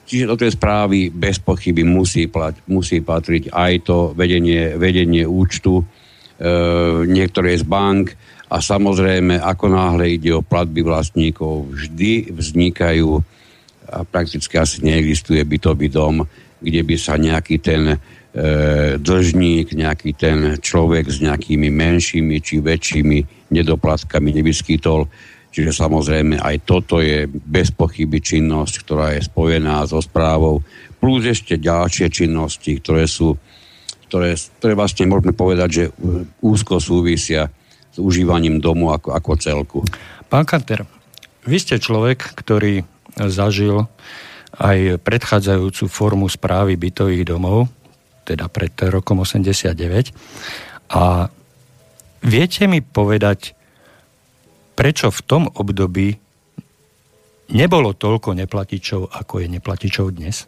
[0.05, 5.81] Čiže do tej správy bez pochyby musí, plat, musí patriť aj to vedenie, vedenie účtu
[5.81, 5.85] e,
[7.07, 8.13] niektorej z bank,
[8.51, 13.23] a samozrejme, ako náhle ide o platby vlastníkov, vždy vznikajú
[13.91, 16.27] a prakticky asi neexistuje bytový dom,
[16.59, 17.97] kde by sa nejaký ten e,
[18.99, 23.19] dlžník, nejaký ten človek s nejakými menšími či väčšími
[23.55, 25.07] nedoplatkami nevyskytol.
[25.51, 30.63] Čiže samozrejme aj toto je bez pochyby činnosť, ktorá je spojená so správou,
[30.99, 33.35] plus ešte ďalšie činnosti, ktoré sú,
[34.11, 35.85] ktoré, ktoré vlastne môžeme povedať, že
[36.43, 37.51] úzko súvisia
[37.91, 39.81] s užívaním domu ako, ako celku.
[40.31, 40.87] Pán Kanter,
[41.47, 42.87] vy ste človek, ktorý
[43.17, 43.91] zažil
[44.61, 47.71] aj predchádzajúcu formu správy bytových domov,
[48.27, 49.75] teda pred rokom 89.
[50.95, 51.31] A
[52.23, 53.55] viete mi povedať,
[54.75, 56.19] prečo v tom období
[57.51, 60.47] nebolo toľko neplatičov, ako je neplatičov dnes?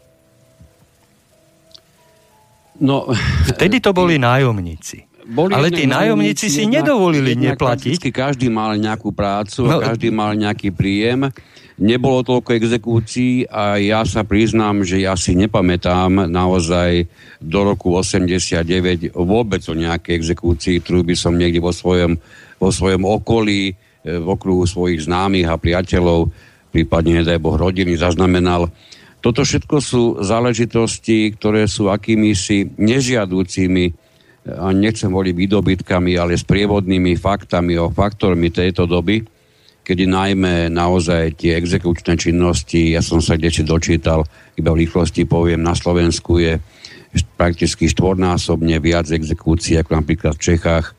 [2.82, 3.06] No,
[3.54, 5.11] Vtedy to boli nájomníci.
[5.32, 8.12] Boli ale tí nájomníci si nedovolili neplatiť.
[8.12, 11.32] Každý mal nejakú prácu, no, každý mal nejaký príjem.
[11.80, 17.08] Nebolo toľko exekúcií a ja sa priznám, že ja si nepamätám naozaj
[17.40, 22.20] do roku 89 vôbec o nejaké exekúcii, ktorú by som niekde vo svojom,
[22.60, 23.74] vo svojom okolí, e,
[24.04, 26.28] v okruhu svojich známych a priateľov,
[26.70, 28.68] prípadne, nedaj Boh, rodiny zaznamenal.
[29.24, 34.11] Toto všetko sú záležitosti, ktoré sú akýmisi nežiadúcimi
[34.42, 39.22] a nechcem voliť výdobytkami, ale s prievodnými faktami o faktormi tejto doby,
[39.82, 44.26] kedy najmä naozaj tie exekučné činnosti, ja som sa kde dočítal,
[44.58, 46.58] iba v rýchlosti poviem, na Slovensku je
[47.38, 50.92] prakticky štvornásobne viac exekúcií ako napríklad v Čechách, e,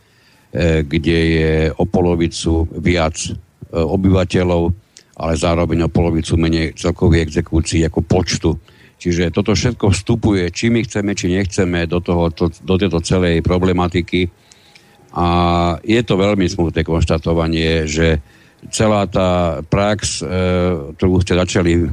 [0.83, 3.31] kde je o polovicu viac e,
[3.71, 4.71] obyvateľov,
[5.19, 8.49] ale zároveň o polovicu menej celkových exekúcií ako počtu
[9.03, 13.43] Čiže toto všetko vstupuje, či my chceme, či nechceme do, toho, to, do tejto celej
[13.43, 14.31] problematiky.
[15.11, 15.27] A
[15.83, 18.23] je to veľmi smutné konštatovanie, že
[18.71, 20.25] celá tá prax, e,
[20.95, 21.87] ktorú ste začali, e,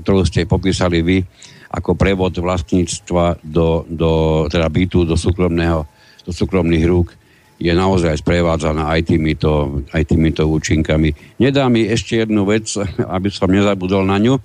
[0.00, 1.20] ktorú ste popísali vy,
[1.68, 4.10] ako prevod vlastníctva do, do
[4.48, 5.84] teda bytu, do, súkromného,
[6.24, 7.12] do súkromných rúk,
[7.60, 11.12] je naozaj sprevádzaná aj týmito, aj týmito účinkami.
[11.44, 12.72] Nedá mi ešte jednu vec,
[13.16, 14.40] aby som nezabudol na ňu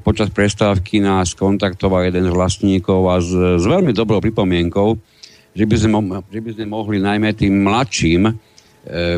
[0.00, 4.96] počas prestávky nás kontaktoval jeden z vlastníkov a s, s veľmi dobrou pripomienkou,
[5.54, 5.98] že by, sme,
[6.32, 8.32] že by sme mohli najmä tým mladším e,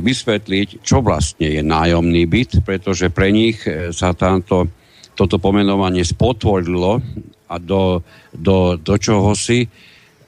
[0.03, 4.67] vysvetliť, čo vlastne je nájomný byt, pretože pre nich e, sa táto,
[5.15, 6.99] toto pomenovanie spotvorilo
[7.47, 8.03] a do,
[8.35, 9.71] do, do čoho si,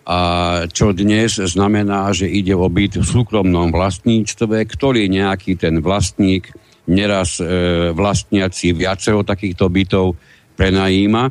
[0.09, 6.49] a čo dnes znamená, že ide o byt v súkromnom vlastníctve, ktorý nejaký ten vlastník
[6.89, 10.17] neraz e, vlastniaci viacero takýchto bytov
[10.59, 11.31] prenajíma.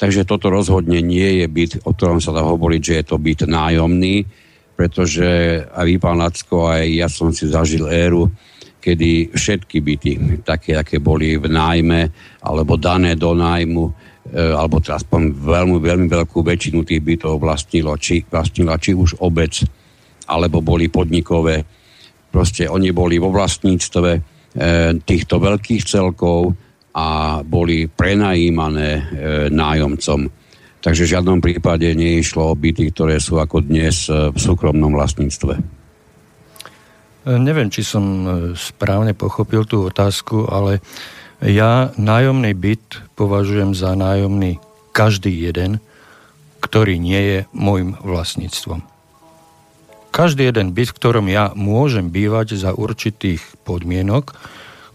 [0.00, 3.46] Takže toto rozhodne nie je byt, o ktorom sa dá hovoriť, že je to byt
[3.46, 4.26] nájomný,
[4.74, 5.22] pretože
[5.70, 8.26] aj vy, pán Lacko, aj ja som si zažil éru,
[8.82, 10.10] kedy všetky byty,
[10.44, 12.10] také, aké boli v nájme,
[12.42, 13.92] alebo dané do nájmu, e,
[14.34, 19.62] alebo teraz veľmi, veľmi veľkú väčšinu tých bytov vlastnilo, či, vlastnila či už obec,
[20.26, 21.64] alebo boli podnikové.
[22.28, 24.20] Proste oni boli vo vlastníctve e,
[25.00, 26.52] týchto veľkých celkov,
[26.94, 29.02] a boli prenajímané e,
[29.50, 30.30] nájomcom.
[30.78, 35.58] Takže v žiadnom prípade neišlo o byty, ktoré sú ako dnes e, v súkromnom vlastníctve.
[35.58, 35.62] E,
[37.42, 38.04] neviem, či som
[38.54, 40.78] správne pochopil tú otázku, ale
[41.42, 44.62] ja nájomný byt považujem za nájomný
[44.94, 45.82] každý jeden,
[46.62, 48.86] ktorý nie je môjim vlastníctvom.
[50.14, 54.38] Každý jeden byt, v ktorom ja môžem bývať za určitých podmienok,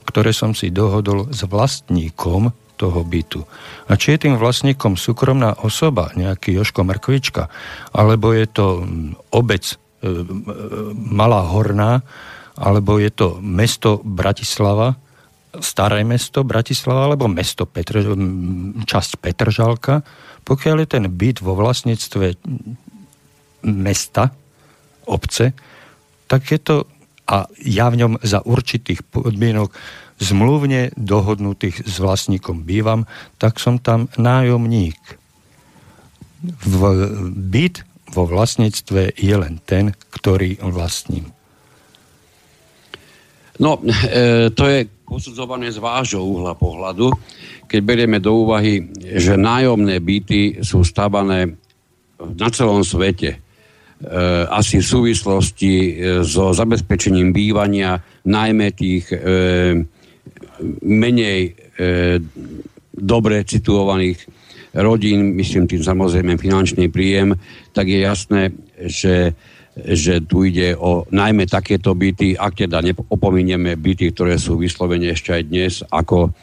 [0.10, 2.50] ktoré som si dohodol s vlastníkom
[2.80, 3.44] toho bytu.
[3.92, 7.52] A či je tým vlastníkom súkromná osoba, nejaký Joško Mrkvička,
[7.92, 10.24] alebo je to mm, obec e, e,
[10.96, 12.02] malá horná,
[12.56, 14.96] alebo je to mesto Bratislava,
[15.60, 18.06] staré mesto Bratislava, alebo mesto Petr,
[18.88, 20.02] časť Petržalka,
[20.48, 22.40] pokiaľ je ten byt vo vlastníctve
[23.68, 24.32] mesta,
[25.10, 25.52] obce,
[26.30, 26.76] tak je to,
[27.30, 29.70] a ja v ňom za určitých podmienok
[30.18, 33.06] zmluvne dohodnutých s vlastníkom bývam,
[33.38, 34.98] tak som tam nájomník.
[36.44, 36.82] V
[37.30, 41.30] byt vo vlastníctve je len ten, ktorý vlastním.
[43.60, 47.12] No, e, to je posudzované z vášho uhla pohľadu,
[47.68, 51.60] keď berieme do úvahy, že nájomné byty sú stavané
[52.18, 53.38] na celom svete.
[54.00, 55.92] E, asi v súvislosti e,
[56.24, 59.18] so zabezpečením bývania najmä tých e,
[60.84, 61.56] menej
[62.92, 64.20] dobre situovaných
[64.76, 67.40] rodín, myslím tým samozrejme finančný príjem,
[67.72, 68.42] tak je jasné,
[68.76, 69.36] že
[69.80, 75.40] že tu ide o najmä takéto byty, ak teda opominieme byty, ktoré sú vyslovene ešte
[75.40, 76.36] aj dnes ako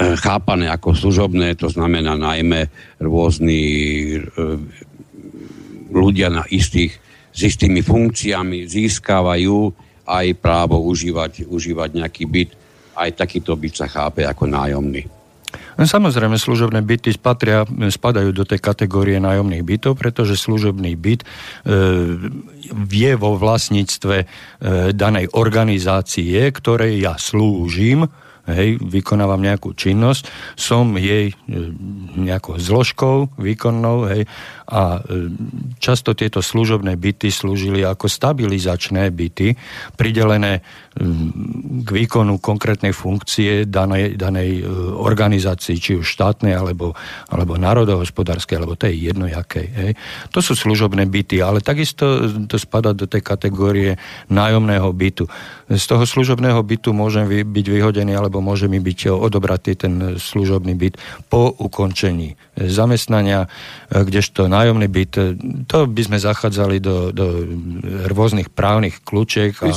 [0.00, 2.72] chápané ako služobné, to znamená najmä
[3.04, 3.60] rôzni
[5.94, 6.98] ľudia na istých,
[7.30, 9.58] s istými funkciami získavajú
[10.04, 12.50] aj právo užívať, užívať nejaký byt.
[12.94, 15.06] Aj takýto byt sa chápe ako nájomný.
[15.74, 21.26] No, samozrejme, služobné byty spatria, spadajú do tej kategórie nájomných bytov, pretože služobný byt e,
[22.90, 24.26] je vo vlastníctve e,
[24.94, 28.06] danej organizácie, ktorej ja slúžim,
[28.50, 31.34] hej, vykonávam nejakú činnosť, som jej e,
[32.16, 34.22] nejakou zložkou výkonnou, hej,
[34.68, 35.28] a e,
[35.80, 39.56] často tieto služobné byty slúžili ako stabilizačné byty,
[39.96, 40.64] pridelené
[41.84, 46.94] k výkonu konkrétnej funkcie danej, danej e, organizácii, či už štátnej, alebo,
[47.26, 49.66] alebo národohospodárskej, alebo tej jednojakej.
[49.74, 49.92] Hej.
[50.30, 53.98] To sú služobné byty, ale takisto to spada do tej kategórie
[54.30, 55.26] nájomného bytu.
[55.66, 60.94] Z toho služobného bytu môžem byť vyhodený, alebo môže mi byť odobratý ten služobný byt
[61.26, 63.46] po ukončení zamestnania,
[63.90, 65.22] e, kdežto nájomný byt, e,
[65.66, 67.26] to by sme zachádzali do, do
[68.10, 69.74] rôznych právnych kľúčiek a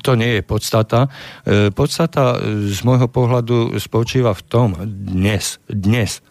[0.00, 1.10] to nie je podstata.
[1.42, 2.38] E, podstata
[2.70, 6.22] z môjho pohľadu spočíva v tom dnes, dnes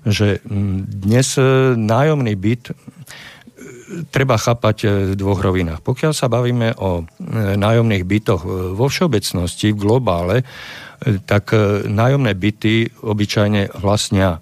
[0.00, 1.36] že dnes
[1.76, 2.72] nájomný byt
[4.08, 5.84] treba chápať v dvoch rovinách.
[5.84, 7.04] Pokiaľ sa bavíme o
[7.60, 10.36] nájomných bytoch vo všeobecnosti, v globále,
[11.28, 11.52] tak
[11.84, 14.40] nájomné byty obyčajne vlastnia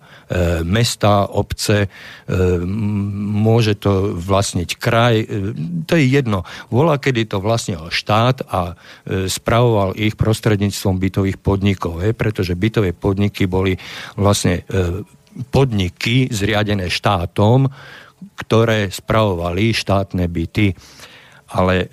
[0.65, 1.89] mesta, obce, e,
[3.33, 5.27] môže to vlastniť kraj, e,
[5.89, 6.45] to je jedno.
[6.69, 8.77] Volá, kedy to vlastnil štát a
[9.09, 13.77] spravoval ich prostredníctvom bytových podnikov, pretože bytové podniky boli
[14.21, 14.65] vlastne
[15.49, 17.69] podniky zriadené štátom,
[18.37, 20.77] ktoré spravovali štátne byty.
[21.57, 21.89] Ale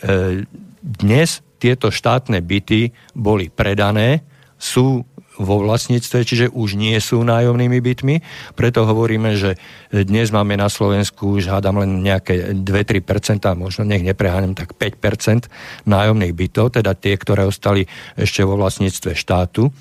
[0.84, 4.22] dnes tieto štátne byty boli predané,
[4.60, 5.04] sú
[5.40, 8.16] vo vlastníctve, čiže už nie sú nájomnými bytmi.
[8.56, 9.60] Preto hovoríme, že
[9.92, 15.48] dnes máme na Slovensku už hádam len nejaké 2-3%, možno nech nepreháňam, tak 5%
[15.88, 19.72] nájomných bytov, teda tie, ktoré ostali ešte vo vlastníctve štátu.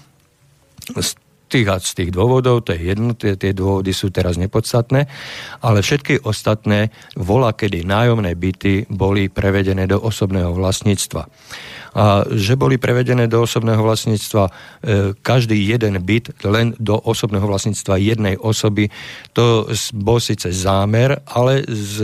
[0.94, 1.16] Z
[1.48, 5.06] tých z tých dôvodov, to je jedno, tie, tie dôvody sú teraz nepodstatné,
[5.62, 11.31] ale všetky ostatné volá, kedy nájomné byty boli prevedené do osobného vlastníctva
[11.95, 14.53] a že boli prevedené do osobného vlastníctva e,
[15.23, 18.91] každý jeden byt len do osobného vlastníctva jednej osoby.
[19.39, 22.03] To bol síce zámer, ale s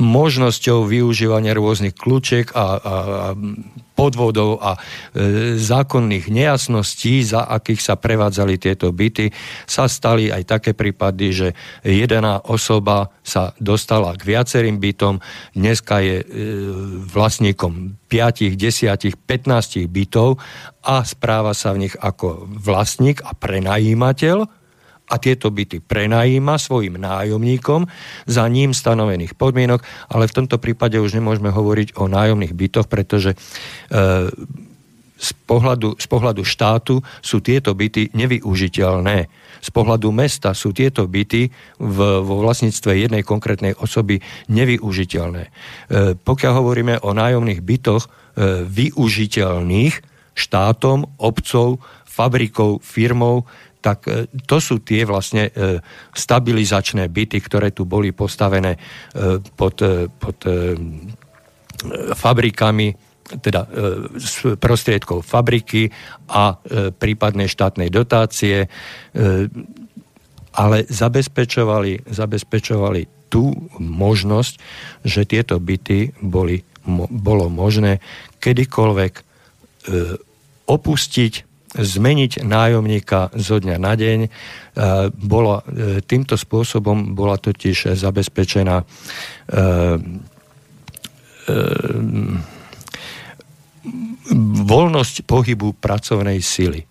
[0.00, 3.28] možnosťou využívania rôznych kľúčiek a, a, a
[4.00, 4.80] podvodov a e,
[5.60, 9.28] zákonných nejasností, za akých sa prevádzali tieto byty,
[9.68, 11.48] sa stali aj také prípady, že
[11.84, 15.20] jedna osoba sa dostala k viacerým bytom,
[15.52, 16.26] dneska je e,
[17.04, 18.88] vlastníkom 5, 10,
[19.28, 20.40] 15 bytov
[20.80, 24.59] a správa sa v nich ako vlastník a prenajímateľ
[25.10, 27.90] a tieto byty prenajíma svojim nájomníkom
[28.30, 33.34] za ním stanovených podmienok, ale v tomto prípade už nemôžeme hovoriť o nájomných bytoch, pretože
[33.34, 33.36] e,
[35.20, 39.28] z pohľadu, z pohľadu štátu sú tieto byty nevyužiteľné.
[39.60, 45.42] Z pohľadu mesta sú tieto byty v, vo vlastníctve jednej konkrétnej osoby nevyužiteľné.
[45.44, 45.50] E,
[46.16, 48.08] pokiaľ hovoríme o nájomných bytoch e,
[48.64, 49.94] využiteľných
[50.32, 53.44] štátom, obcov, fabrikou, firmou,
[53.80, 55.80] tak e, to sú tie vlastne e,
[56.12, 58.78] stabilizačné byty, ktoré tu boli postavené e,
[59.56, 59.80] pod,
[60.20, 60.38] pod
[62.12, 62.92] fabrikami,
[63.40, 63.62] teda
[64.20, 65.88] z prostriedkov fabriky
[66.28, 66.60] a
[66.98, 68.68] prípadnej štátnej dotácie,
[70.50, 74.54] ale zabezpečovali, zabezpečovali tú možnosť,
[75.06, 76.60] že tieto byty boli
[77.08, 78.02] bolo možné
[78.42, 79.12] kedykoľvek
[80.68, 81.32] opustiť,
[81.74, 84.18] zmeniť nájomníka zo dňa na deň.
[84.26, 84.30] E,
[85.14, 88.84] bolo, e, týmto spôsobom bola totiž zabezpečená e,
[94.66, 96.86] voľnosť pohybu pracovnej sily.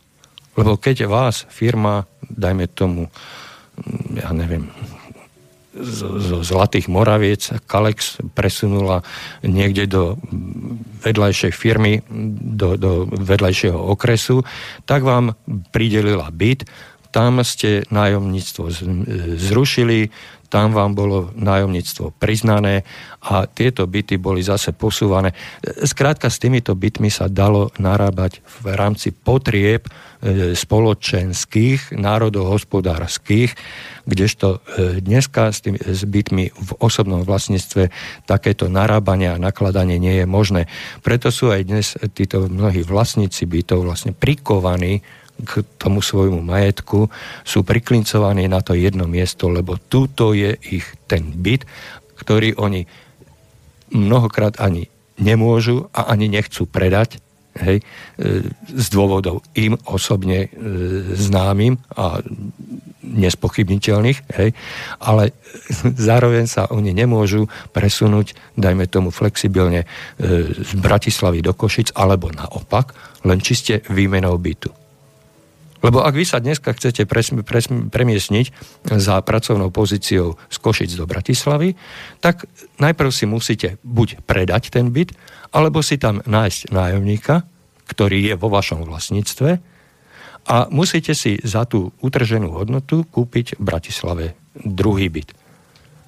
[0.59, 3.07] Lebo keď vás firma, dajme tomu,
[4.11, 4.67] ja neviem,
[5.79, 9.01] zo Zlatých Moraviec Kalex presunula
[9.41, 10.19] niekde do
[11.01, 12.03] vedľajšej firmy,
[12.59, 14.43] do, do vedľajšieho okresu,
[14.83, 15.39] tak vám
[15.71, 16.67] pridelila byt,
[17.09, 18.69] tam ste nájomníctvo
[19.39, 20.13] zrušili,
[20.49, 22.81] tam vám bolo nájomníctvo priznané
[23.21, 25.37] a tieto byty boli zase posúvané.
[25.61, 33.53] Skrátka s týmito bytmi sa dalo narábať v rámci potrieb e, spoločenských, národohospodárskych,
[34.09, 37.93] kdežto e, dneska s, tým, s bytmi v osobnom vlastníctve
[38.25, 40.65] takéto narábanie a nakladanie nie je možné.
[41.05, 45.05] Preto sú aj dnes títo mnohí vlastníci bytov vlastne prikovaní
[45.45, 47.07] k tomu svojmu majetku,
[47.43, 51.63] sú priklincovaní na to jedno miesto, lebo túto je ich ten byt,
[52.19, 52.83] ktorý oni
[53.95, 57.19] mnohokrát ani nemôžu a ani nechcú predať,
[57.59, 57.83] hej, e,
[58.71, 60.49] z dôvodov im osobne e,
[61.17, 62.23] známym a
[63.03, 64.49] nespochybniteľných, hej,
[65.01, 65.35] ale
[66.09, 69.87] zároveň sa oni nemôžu presunúť, dajme tomu flexibilne, e,
[70.55, 72.95] z Bratislavy do Košic, alebo naopak,
[73.27, 74.71] len čiste výmenou bytu.
[75.79, 78.51] Lebo ak vy sa dneska chcete pres, pres, premiesniť
[78.99, 81.79] za pracovnou pozíciou z Košic do Bratislavy,
[82.19, 82.45] tak
[82.83, 85.15] najprv si musíte buď predať ten byt,
[85.55, 87.47] alebo si tam nájsť nájomníka,
[87.87, 89.49] ktorý je vo vašom vlastníctve
[90.49, 94.25] a musíte si za tú utrženú hodnotu kúpiť v Bratislave
[94.55, 95.31] druhý byt.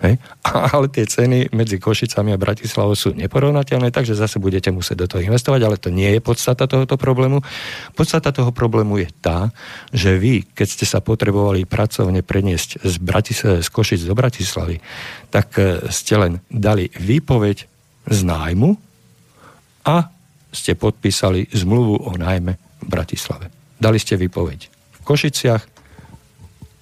[0.02, 0.18] Hej?
[0.74, 5.22] Ale tie ceny medzi Košicami a Bratislavou sú neporovnateľné, takže zase budete musieť do toho
[5.22, 7.40] investovať, ale to nie je podstata tohoto problému.
[7.94, 9.54] Podstata toho problému je tá,
[9.94, 14.82] že vy, keď ste sa potrebovali pracovne preniesť z, Bratis- z Košic do Bratislavy,
[15.30, 17.58] tak e, ste len dali výpoveď
[18.10, 18.74] z nájmu
[19.86, 20.10] a
[20.52, 23.48] ste podpísali zmluvu o nájme v Bratislave.
[23.80, 25.64] Dali ste výpoveď v Košiciach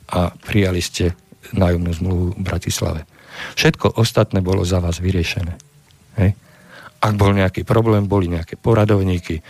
[0.10, 1.14] a prijali ste
[1.54, 3.09] nájomnú zmluvu v Bratislave.
[3.56, 5.54] Všetko ostatné bolo za vás vyriešené.
[6.20, 6.32] Hej?
[7.00, 9.40] Ak bol nejaký problém, boli nejaké poradovníky.
[9.40, 9.44] E,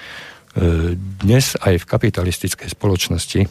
[0.96, 3.42] dnes aj v kapitalistickej spoločnosti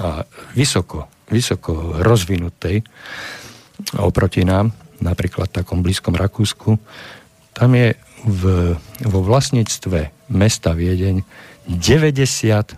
[0.00, 2.84] a vysoko, vysoko rozvinutej
[3.96, 6.76] oproti nám, napríklad v takom blízkom Rakúsku,
[7.56, 8.42] tam je v,
[9.08, 11.24] vo vlastníctve mesta Viedeň
[11.64, 12.76] 90%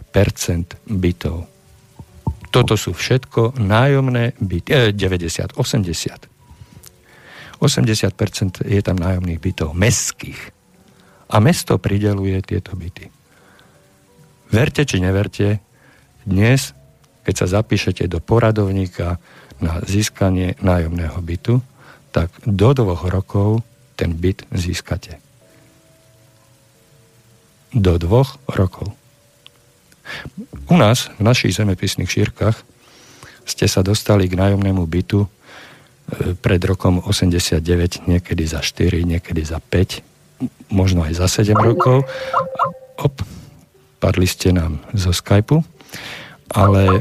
[0.87, 1.53] bytov
[2.53, 6.29] toto sú všetko nájomné byty, eh, 90, 80.
[7.63, 10.51] 80% je tam nájomných bytov, mestských.
[11.31, 13.07] A mesto prideluje tieto byty.
[14.51, 15.63] Verte či neverte,
[16.27, 16.75] dnes,
[17.23, 19.23] keď sa zapíšete do poradovníka
[19.63, 21.63] na získanie nájomného bytu,
[22.11, 23.63] tak do dvoch rokov
[23.95, 25.23] ten byt získate.
[27.73, 28.93] Do dvoch rokov.
[30.69, 32.59] U nás, v našich zemepisných šírkach,
[33.49, 35.25] ste sa dostali k nájomnému bytu
[36.43, 40.03] pred rokom 89, niekedy za 4, niekedy za 5,
[40.69, 42.05] možno aj za 7 rokov.
[43.01, 43.23] Op,
[44.03, 45.65] padli ste nám zo Skypeu,
[46.53, 47.01] ale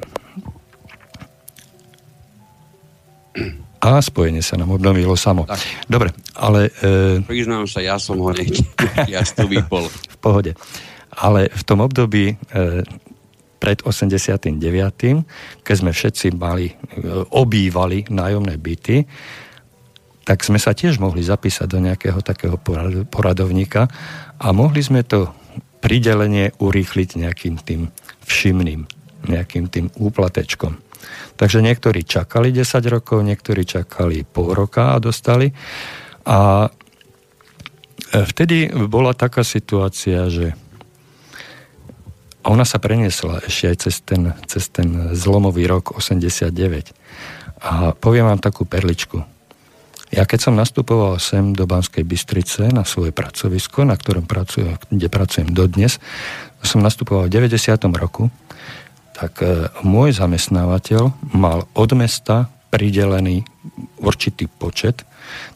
[3.82, 5.50] a spojenie sa nám obnovilo samo.
[5.50, 5.58] Tak.
[5.90, 6.70] Dobre, ale...
[6.86, 8.70] E, Priznám sa, ja som ho nechtěl,
[9.10, 9.90] ja to vypol.
[10.14, 10.54] V pohode.
[11.10, 12.86] Ale v tom období e,
[13.62, 14.58] pred 89.,
[15.62, 16.76] keď sme všetci mali, e,
[17.30, 19.06] obývali nájomné byty,
[20.26, 22.58] tak sme sa tiež mohli zapísať do nejakého takého
[23.06, 23.86] poradovníka
[24.42, 25.30] a mohli sme to
[25.82, 27.90] pridelenie urýchliť nejakým tým
[28.26, 28.86] všimným,
[29.30, 30.78] nejakým tým úplatečkom.
[31.38, 35.50] Takže niektorí čakali 10 rokov, niektorí čakali pol roka a dostali.
[36.26, 36.70] A e,
[38.26, 40.54] vtedy bola taká situácia, že
[42.42, 46.50] a ona sa preniesla ešte aj cez ten, cez ten zlomový rok 89.
[47.62, 49.22] A poviem vám takú perličku.
[50.12, 55.08] Ja keď som nastupoval sem do Banskej Bystrice na svoje pracovisko, na ktorom pracujem, kde
[55.08, 56.04] pracujem dodnes,
[56.60, 57.80] som nastupoval v 90.
[57.96, 58.28] roku,
[59.16, 63.48] tak e, môj zamestnávateľ mal od mesta pridelený
[64.04, 65.08] určitý počet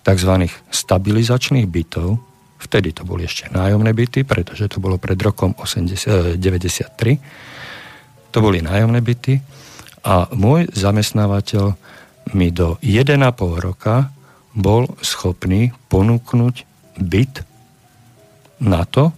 [0.07, 0.47] tzv.
[0.71, 2.19] stabilizačných bytov,
[2.65, 8.33] Vtedy to boli ešte nájomné byty, pretože to bolo pred rokom 80, 93.
[8.33, 9.37] To boli nájomné byty
[10.01, 11.77] a môj zamestnávateľ
[12.33, 13.21] mi do 1,5
[13.61, 14.09] roka
[14.57, 16.55] bol schopný ponúknuť
[16.97, 17.45] byt
[18.65, 19.13] na to,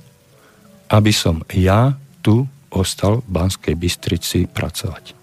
[0.91, 5.15] aby som ja tu ostal v Banskej Bystrici pracovať.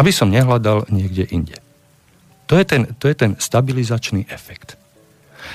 [0.00, 1.60] Aby som nehľadal niekde inde.
[2.48, 4.80] To je ten, to je ten stabilizačný efekt.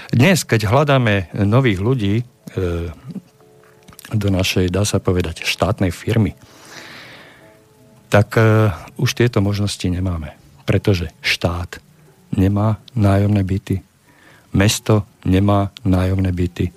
[0.10, 2.24] Dnes, keď hľadáme nových ľudí e,
[4.10, 6.34] do našej, dá sa povedať, štátnej firmy,
[8.10, 10.34] tak e, už tieto možnosti nemáme.
[10.66, 11.82] Pretože štát
[12.34, 13.82] nemá nájomné byty,
[14.54, 16.74] mesto nemá nájomné byty.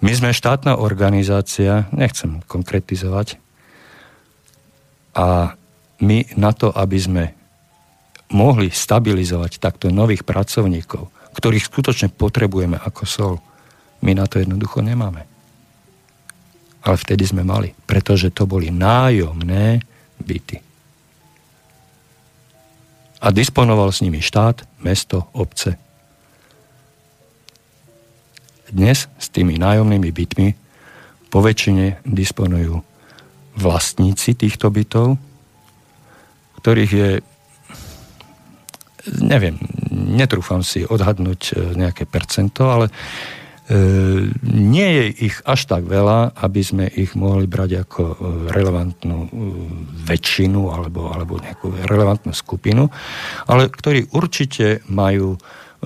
[0.00, 3.40] My sme štátna organizácia, nechcem konkretizovať,
[5.16, 5.56] a
[6.04, 7.24] my na to, aby sme
[8.28, 13.34] mohli stabilizovať takto nových pracovníkov, ktorých skutočne potrebujeme ako sol,
[14.00, 15.28] my na to jednoducho nemáme.
[16.80, 19.84] Ale vtedy sme mali, pretože to boli nájomné
[20.16, 20.56] byty.
[23.20, 25.76] A disponoval s nimi štát, mesto, obce.
[28.72, 30.48] Dnes s tými nájomnými bytmi
[31.28, 32.80] po väčšine disponujú
[33.56, 35.16] vlastníci týchto bytov,
[36.60, 37.10] ktorých je
[39.22, 39.58] neviem,
[39.90, 42.92] netrúfam si odhadnúť e, nejaké percento, ale e,
[44.46, 48.16] nie je ich až tak veľa, aby sme ich mohli brať ako e,
[48.50, 49.30] relevantnú
[50.06, 52.90] väčšinu alebo, alebo nejakú relevantnú skupinu,
[53.46, 55.38] ale ktorí určite majú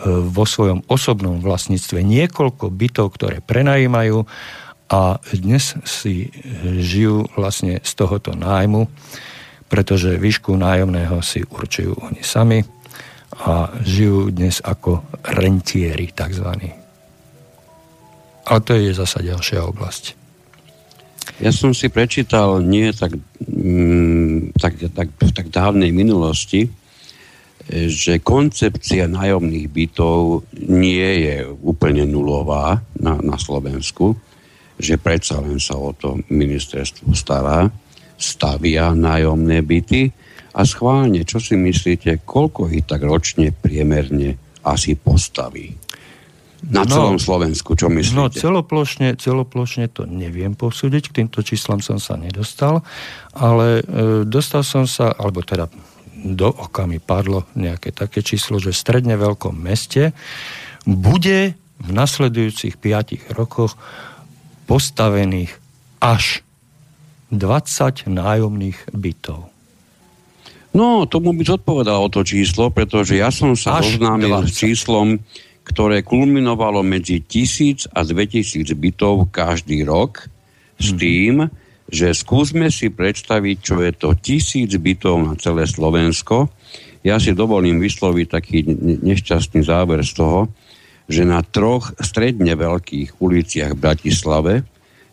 [0.07, 4.23] vo svojom osobnom vlastníctve niekoľko bytov, ktoré prenajímajú
[4.87, 6.31] a dnes si
[6.63, 8.87] žijú vlastne z tohoto nájmu,
[9.67, 12.63] pretože výšku nájomného si určujú oni sami
[13.39, 16.51] a žijú dnes ako rentieri tzv.
[18.51, 20.05] A to je zasa ďalšia oblasť.
[21.39, 23.15] Ja som si prečítal nie tak,
[23.47, 26.69] mm, tak, tak, tak dávnej minulosti,
[27.71, 34.19] že koncepcia nájomných bytov nie je úplne nulová na, na Slovensku,
[34.81, 37.71] že predsa len sa o to ministerstvo stará,
[38.19, 40.11] stavia nájomné byty,
[40.51, 44.35] a schválne, čo si myslíte, koľko ich tak ročne priemerne
[44.67, 45.79] asi postaví?
[46.61, 48.19] Na no, celom Slovensku, čo myslíte?
[48.21, 52.85] No celoplošne, celoplošne to neviem posúdiť, k týmto číslam som sa nedostal,
[53.33, 53.83] ale e,
[54.29, 55.73] dostal som sa, alebo teda
[56.21, 60.13] do oka mi padlo nejaké také číslo, že v stredne veľkom meste
[60.85, 63.81] bude v nasledujúcich 5 rokoch
[64.69, 65.57] postavených
[66.05, 66.45] až
[67.33, 69.50] 20 nájomných bytov.
[70.71, 75.19] No, tomu by zodpovedalo to číslo, pretože ja som sa oznámil s číslom,
[75.67, 80.31] ktoré kulminovalo medzi tisíc a 2000 bytov každý rok
[80.79, 80.99] s mhm.
[80.99, 81.35] tým,
[81.91, 86.47] že skúsme si predstaviť, čo je to tisíc bytov na celé Slovensko.
[87.03, 88.63] Ja si dovolím vysloviť taký
[89.03, 90.41] nešťastný záver z toho,
[91.11, 94.55] že na troch stredne veľkých uliciach v Bratislave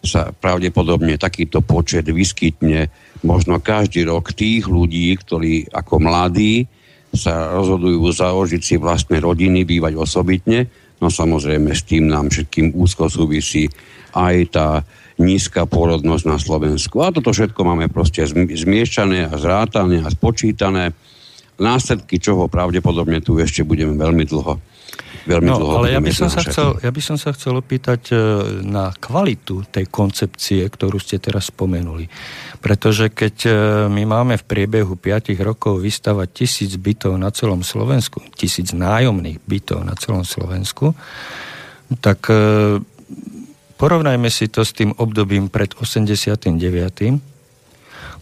[0.07, 2.87] sa pravdepodobne takýto počet vyskytne
[3.27, 6.65] možno každý rok tých ľudí, ktorí ako mladí
[7.11, 10.71] sa rozhodujú založiť si vlastné rodiny, bývať osobitne.
[10.97, 13.69] No samozrejme s tým nám všetkým úzko súvisí
[14.15, 14.67] aj tá
[15.17, 17.01] nízka porodnosť na Slovensku.
[17.01, 20.93] A toto všetko máme proste zmiešané a zrátané a spočítané.
[21.57, 24.61] Následky čoho pravdepodobne tu ešte budeme veľmi dlho
[25.27, 25.75] veľmi no, dlho.
[25.83, 28.17] Ale ja by, som sa chcel, ja by som sa chcel opýtať e,
[28.63, 32.07] na kvalitu tej koncepcie, ktorú ste teraz spomenuli.
[32.63, 33.51] Pretože keď e,
[33.91, 39.83] my máme v priebehu 5 rokov vystavať tisíc bytov na celom Slovensku, tisíc nájomných bytov
[39.83, 40.95] na celom Slovensku,
[41.99, 42.79] tak e,
[43.75, 46.55] porovnajme si to s tým obdobím pred 89.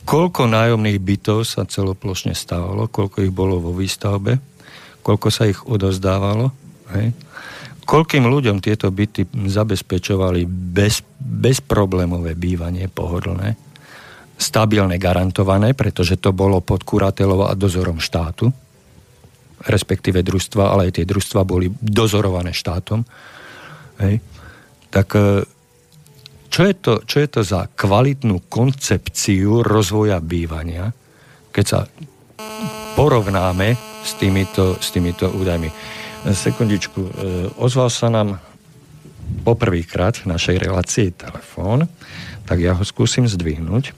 [0.06, 4.38] Koľko nájomných bytov sa celoplošne stávalo, koľko ich bolo vo výstavbe,
[5.06, 7.16] koľko sa ich odozdávalo Hej.
[7.86, 13.54] Koľkým ľuďom tieto byty zabezpečovali bez, bezproblémové bývanie, pohodlné,
[14.36, 18.50] stabilne garantované, pretože to bolo pod kuratelou a dozorom štátu,
[19.70, 23.06] respektíve družstva, ale aj tie družstva boli dozorované štátom.
[24.02, 24.20] Hej.
[24.92, 25.46] Tak e,
[26.52, 30.92] čo je, to, čo je to za kvalitnú koncepciu rozvoja bývania,
[31.56, 31.80] keď sa
[32.96, 35.70] porovnáme s týmito, s týmito údajmi.
[36.26, 37.02] Sekundičku.
[37.06, 37.12] E,
[37.62, 38.42] ozval sa nám
[39.46, 41.86] poprvýkrát v našej relácii telefón,
[42.50, 43.94] tak ja ho skúsim zdvihnúť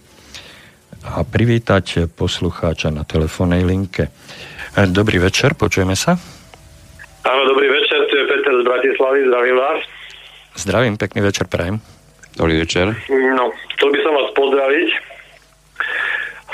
[1.08, 4.12] a privítať poslucháča na telefónnej linke.
[4.76, 6.20] E, dobrý večer, počujeme sa?
[7.24, 9.80] Áno, dobrý večer, tu je Peter z Bratislavy, zdravím vás.
[10.58, 11.80] Zdravím, pekný večer, prajem.
[12.36, 12.92] Dobrý večer.
[13.10, 14.90] No, chcel by som vás pozdraviť.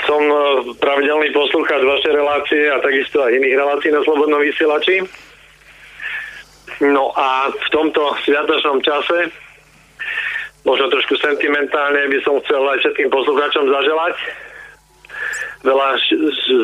[0.06, 0.36] Som e,
[0.78, 5.02] pravidelný poslucháč vašej relácie a takisto aj iných relácií na Slobodnom vysielači.
[6.82, 9.30] No a v tomto sviatočnom čase
[10.64, 14.16] možno trošku sentimentálne by som chcel aj všetkým poslucháčom zaželať.
[15.64, 15.88] Veľa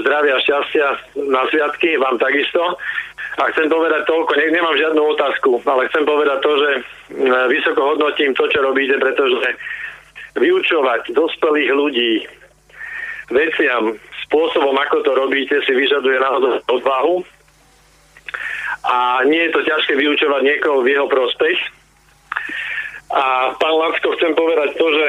[0.02, 0.88] zdravia šťastia
[1.30, 2.76] na sviatky, vám takisto.
[3.38, 6.70] A chcem povedať toľko, ne, nemám žiadnu otázku, ale chcem povedať to, že
[7.48, 9.56] vysoko hodnotím to, čo robíte, pretože
[10.36, 12.12] vyučovať dospelých ľudí
[13.30, 13.94] veciam,
[14.26, 17.22] spôsobom, ako to robíte, si vyžaduje naozaj odvahu.
[18.84, 21.58] A nie je to ťažké vyučovať niekoho v jeho prospech.
[23.10, 25.06] A pán Lacko, chcem povedať to, že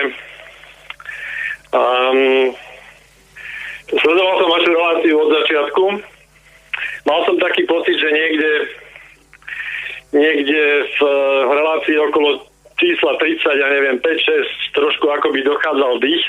[1.71, 2.51] um,
[3.93, 5.83] sledoval som vašu reláciu od začiatku.
[7.05, 8.51] Mal som taký pocit, že niekde
[10.11, 10.99] niekde v,
[11.47, 12.43] v relácii okolo
[12.75, 16.25] čísla 30, ja neviem, 5-6, trošku akoby dochádzal dých.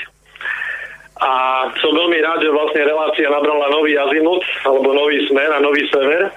[1.23, 1.31] A
[1.79, 6.31] som veľmi rád, že vlastne relácia nabrala nový azimut, alebo nový smer a nový sever.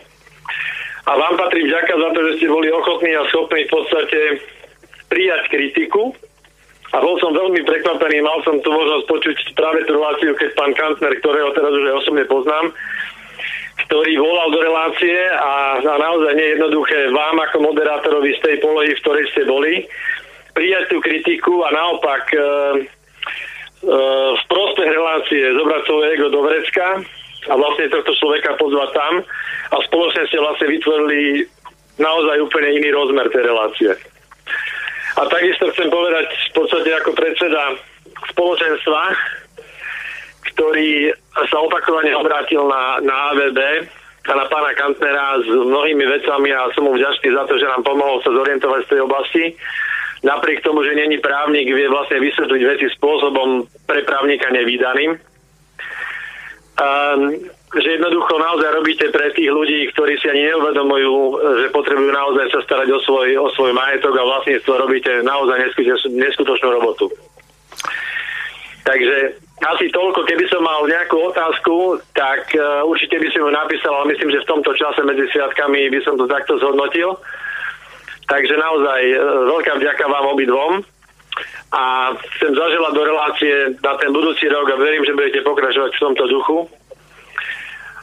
[1.06, 4.20] A vám patrí vďaka za to, že ste boli ochotní a schopní v podstate
[5.06, 6.10] prijať kritiku.
[6.94, 10.72] A bol som veľmi prekvapený, mal som tu možnosť počuť práve tú reláciu, keď pán
[10.74, 12.70] Kantner, ktorého teraz už aj osobne poznám,
[13.86, 18.56] ktorý volal do relácie a, a naozaj nie je jednoduché vám ako moderátorovi z tej
[18.62, 19.86] polohy, v ktorej ste boli,
[20.54, 22.42] prijať tú kritiku a naopak e, e,
[24.32, 27.02] v prospech relácie zobrať svoje ego do vrecka
[27.47, 29.14] a vlastne tohto človeka pozvať tam
[29.73, 31.47] a spoločne ste vlastne vytvorili
[31.97, 33.90] naozaj úplne iný rozmer tej relácie.
[35.16, 37.62] A takisto chcem povedať v podstate ako predseda
[38.36, 39.02] spoločenstva,
[40.52, 41.12] ktorý
[41.48, 43.60] sa opakovane obrátil na, na AVB
[44.27, 47.86] a na pána Kantnera s mnohými vecami a som mu vďačný za to, že nám
[47.86, 49.44] pomohol sa zorientovať z tej oblasti.
[50.24, 55.14] Napriek tomu, že není právnik, vie vlastne vysvetliť veci spôsobom pre právnika nevýdaným.
[56.76, 57.32] Um,
[57.76, 61.14] že jednoducho naozaj robíte pre tých ľudí, ktorí si ani neuvedomujú,
[61.64, 65.76] že potrebujú naozaj sa starať o svoj, o svoj majetok a vlastníctvo robíte naozaj
[66.08, 67.08] neskutočnú robotu.
[68.86, 69.34] Takže
[69.66, 74.12] asi toľko, keby som mal nejakú otázku, tak uh, určite by som ju napísal, ale
[74.14, 77.18] myslím, že v tomto čase medzi sviatkami by som to takto zhodnotil.
[78.30, 80.72] Takže naozaj uh, veľká vďaka vám obidvom
[81.74, 86.02] a chcem zaželať do relácie na ten budúci rok a verím, že budete pokračovať v
[86.02, 86.59] tomto duchu.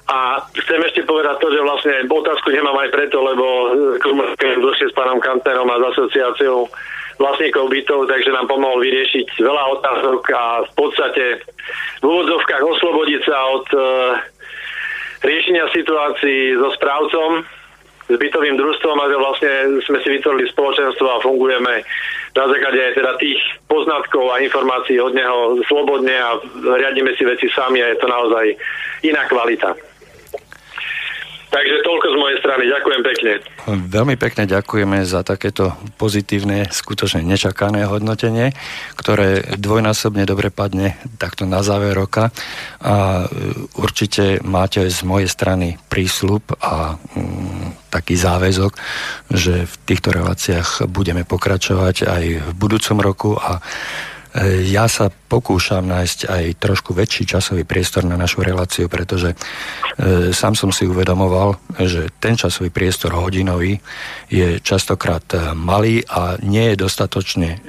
[0.03, 3.45] A chcem ešte povedať to, že vlastne otázku nemám aj preto, lebo
[4.03, 6.68] komunikujem dlhšie s pánom Kanterom a s asociáciou
[7.23, 11.26] vlastníkov bytov, takže nám pomohol vyriešiť veľa otázok a v podstate
[12.02, 13.81] v úvodzovkách oslobodiť sa od uh,
[15.23, 17.48] riešenia situácií so správcom,
[18.09, 21.84] s bytovým družstvom a vlastne sme si vytvorili spoločenstvo a fungujeme
[22.34, 23.39] na základe aj teda tých
[23.69, 28.45] poznatkov a informácií od neho slobodne a riadíme si veci sami a je to naozaj
[29.07, 29.93] iná kvalita.
[31.53, 32.63] Takže toľko z mojej strany.
[32.65, 33.31] Ďakujem pekne.
[33.93, 38.57] Veľmi pekne ďakujeme za takéto pozitívne, skutočne nečakané hodnotenie,
[38.97, 42.34] ktoré dvojnásobne dobre padne takto na záver roka.
[42.81, 48.73] A e, určite máte z mojej strany prísľub a mm, taký záväzok,
[49.30, 53.61] že v týchto reláciách budeme pokračovať aj v budúcom roku a
[54.65, 59.38] ja sa pokúšam nájsť aj trošku väčší časový priestor na našu reláciu, pretože e,
[60.34, 63.77] sám som si uvedomoval, že ten časový priestor hodinový
[64.34, 67.61] je častokrát e, malý a nie je dostatočne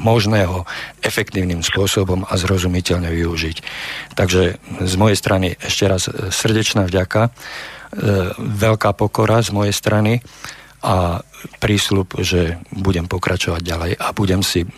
[0.00, 0.64] možné ho
[1.04, 3.56] efektívnym spôsobom a zrozumiteľne využiť.
[4.16, 4.42] Takže
[4.80, 7.28] z mojej strany ešte raz srdečná vďaka,
[8.40, 10.24] veľká pokora z mojej strany
[10.84, 11.24] a
[11.60, 14.68] prísľub, že budem pokračovať ďalej a budem si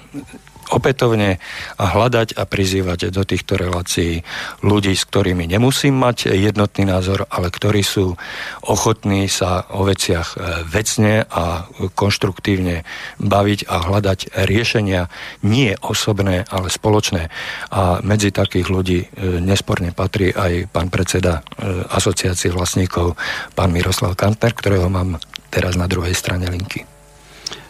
[0.70, 1.38] opätovne
[1.78, 4.26] a hľadať a prizývať do týchto relácií
[4.66, 8.18] ľudí, s ktorými nemusím mať jednotný názor, ale ktorí sú
[8.66, 10.36] ochotní sa o veciach e,
[10.66, 12.82] vecne a konštruktívne
[13.22, 15.08] baviť a hľadať riešenia
[15.46, 17.30] nie osobné, ale spoločné.
[17.70, 19.06] A medzi takých ľudí e,
[19.38, 23.14] nesporne patrí aj pán predseda e, asociácie vlastníkov,
[23.54, 25.20] pán Miroslav Kantner, ktorého mám
[25.52, 26.95] teraz na druhej strane linky.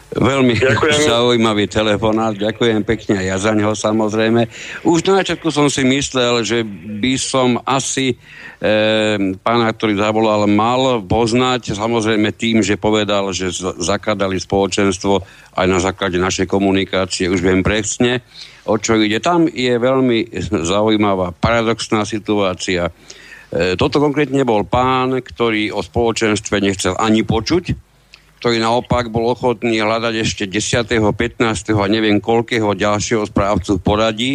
[0.07, 1.03] Veľmi Ďakujem.
[1.03, 4.47] zaujímavý telefonát, ďakujem pekne ja za neho samozrejme.
[4.87, 8.15] Už na začiatku som si myslel, že by som asi e,
[9.35, 13.51] pána, ktorý zavolal, mal poznať, samozrejme tým, že povedal, že
[13.83, 15.19] zakladali spoločenstvo
[15.59, 18.23] aj na základe našej komunikácie, už viem presne,
[18.63, 19.19] o čo ide.
[19.19, 20.31] Tam je veľmi
[20.71, 22.95] zaujímavá, paradoxná situácia.
[23.51, 27.86] E, toto konkrétne bol pán, ktorý o spoločenstve nechcel ani počuť,
[28.37, 31.73] ktorý naopak bol ochotný hľadať ešte 10., 15.
[31.73, 34.33] a neviem koľkého ďalšieho správcu v poradí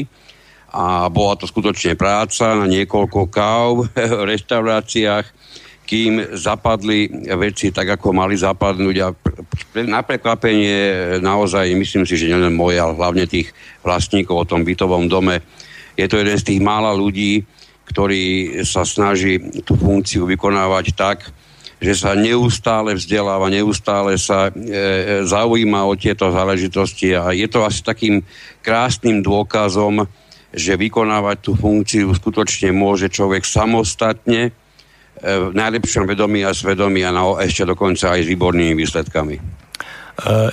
[0.73, 3.87] a bola to skutočne práca na niekoľko káv
[4.19, 5.27] v reštauráciách,
[5.87, 9.09] kým zapadli veci tak, ako mali zapadnúť a
[9.85, 13.53] na prekvapenie naozaj, myslím si, že nielen moje, ale hlavne tých
[13.85, 15.45] vlastníkov o tom bytovom dome,
[15.93, 17.45] je to jeden z tých mála ľudí,
[17.85, 19.37] ktorý sa snaží
[19.69, 21.29] tú funkciu vykonávať tak,
[21.83, 27.83] že sa neustále vzdeláva, neustále sa e, zaujíma o tieto záležitosti a je to asi
[27.83, 28.23] takým
[28.63, 30.07] krásnym dôkazom,
[30.55, 34.51] že vykonávať tú funkciu skutočne môže človek samostatne, e,
[35.27, 39.43] v najlepšom vedomí a svedomí a na, ešte dokonca aj s výbornými výsledkami.
[39.43, 39.43] E,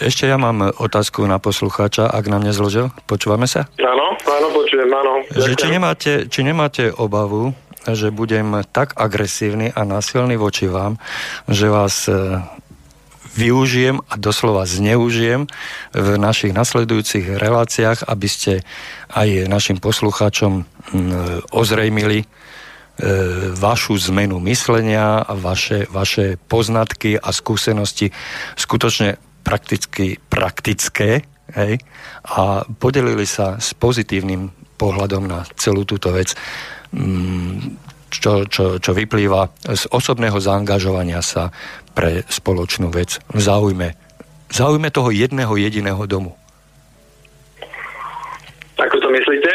[0.01, 2.89] ešte ja mám otázku na poslucháča, ak nám nezložil.
[3.05, 3.69] Počúvame sa?
[3.77, 5.21] Áno, áno, počujem, áno.
[5.29, 7.53] Že či, nemáte, či nemáte obavu,
[7.87, 10.99] že budem tak agresívny a násilný voči vám,
[11.47, 12.43] že vás e,
[13.39, 15.47] využijem a doslova zneužijem
[15.95, 18.53] v našich nasledujúcich reláciách, aby ste
[19.13, 20.65] aj našim poslucháčom
[21.53, 22.25] ozrejmili e,
[23.55, 28.11] vašu zmenu myslenia vaše, vaše poznatky a skúsenosti
[28.59, 29.15] skutočne
[29.45, 31.23] prakticky praktické
[31.55, 31.81] hej,
[32.27, 36.31] a podelili sa s pozitívnym pohľadom na celú túto vec.
[36.95, 37.75] Mm,
[38.09, 41.53] čo, čo, čo vyplýva z osobného zaangažovania sa
[41.93, 43.89] pre spoločnú vec v záujme,
[44.49, 46.33] v záujme toho jedného jediného domu.
[48.79, 49.51] Ako to myslíte?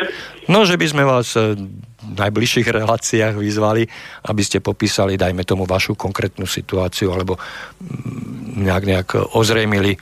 [0.53, 1.57] No, že by sme vás eh,
[2.05, 3.89] v najbližších reláciách vyzvali,
[4.29, 9.97] aby ste popísali, dajme tomu, vašu konkrétnu situáciu, alebo mm, nejak, nejak ozrejmili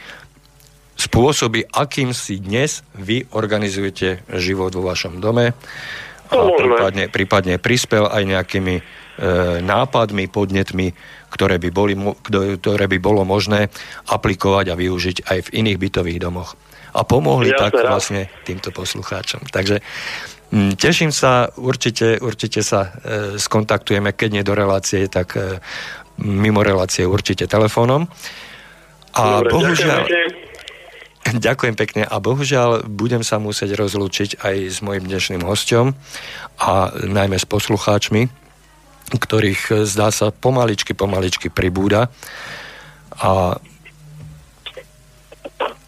[0.97, 5.57] spôsoby, akým si dnes vy organizujete život vo vašom dome
[6.33, 8.83] a prípadne, prípadne prispel aj nejakými e,
[9.61, 10.97] nápadmi, podnetmi,
[11.29, 11.95] ktoré by, boli,
[12.57, 13.69] ktoré by bolo možné
[14.09, 16.57] aplikovať a využiť aj v iných bytových domoch.
[16.93, 17.97] A pomohli ja tak rád.
[17.97, 19.49] vlastne týmto poslucháčom.
[19.49, 19.81] Takže
[20.53, 25.61] m, teším sa, určite, určite sa e, skontaktujeme, keď nie do relácie, tak e,
[26.21, 28.09] mimo relácie určite telefónom.
[29.13, 30.01] A Dobre, bohužiaľ...
[30.09, 30.42] Ďakujem
[31.47, 35.95] Ďakujem pekne a bohužiaľ budem sa musieť rozlúčiť aj s mojim dnešným hostom
[36.59, 38.29] a najmä s poslucháčmi,
[39.15, 42.11] ktorých eh, zdá sa pomaličky, pomaličky pribúda.
[43.23, 43.61] A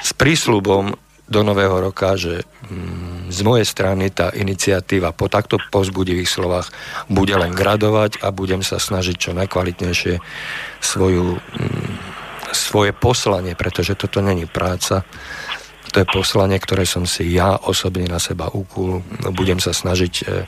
[0.04, 0.92] s prísľubom
[1.24, 6.68] do nového roka, že mm, z mojej strany tá iniciatíva po takto pozbudivých slovách
[7.08, 10.20] bude len gradovať a budem sa snažiť čo najkvalitnejšie
[10.84, 12.23] svoju mm,
[12.54, 15.02] svoje poslanie, pretože toto není práca,
[15.94, 18.98] to je poslanie, ktoré som si ja osobne na seba ukul.
[19.30, 20.42] Budem sa snažiť e,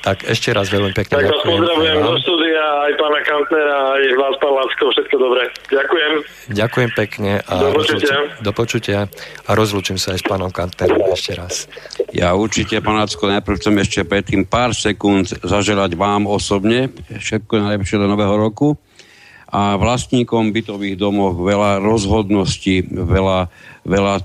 [0.00, 1.44] Tak ešte raz veľmi pekne tak ďakujem.
[1.44, 5.42] Tak pozdravujem do štúdia aj pána Kantnera, aj vás, pán Lacko, všetko dobré.
[5.68, 6.12] Ďakujem.
[6.56, 7.30] Ďakujem pekne.
[7.44, 8.16] A do počutia.
[8.16, 8.98] Rozlučím, do počutia.
[9.44, 11.54] A rozlučím sa aj s pánom Kantnerom ešte raz.
[12.16, 18.00] Ja určite, pán Lacko, najprv chcem ešte predtým pár sekúnd zaželať vám osobne všetko najlepšie
[18.00, 18.80] do nového roku
[19.50, 23.50] a vlastníkom bytových domov veľa rozhodností, veľa,
[23.82, 24.24] veľa e,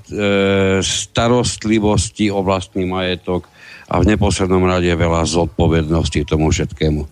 [0.85, 3.49] starostlivosti o vlastný majetok,
[3.90, 7.06] a v neposlednom rade veľa zodpovednosti tomu všetkému.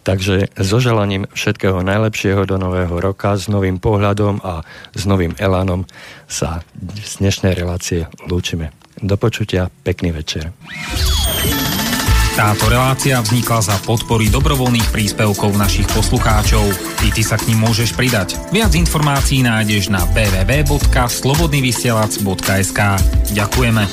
[0.00, 4.64] Takže so želaním všetkého najlepšieho do nového roka, s novým pohľadom a
[4.96, 5.84] s novým elánom
[6.24, 6.64] sa
[6.96, 8.72] z dnešnej relácie lúčime.
[8.96, 10.56] Do počutia, pekný večer.
[12.40, 16.64] Táto relácia vznikla za podpory dobrovoľných príspevkov našich poslucháčov.
[17.04, 18.40] I ty sa k ním môžeš pridať.
[18.48, 22.80] Viac informácií nájdeš na www.slobodnyvysielac.sk
[23.36, 23.84] Ďakujeme.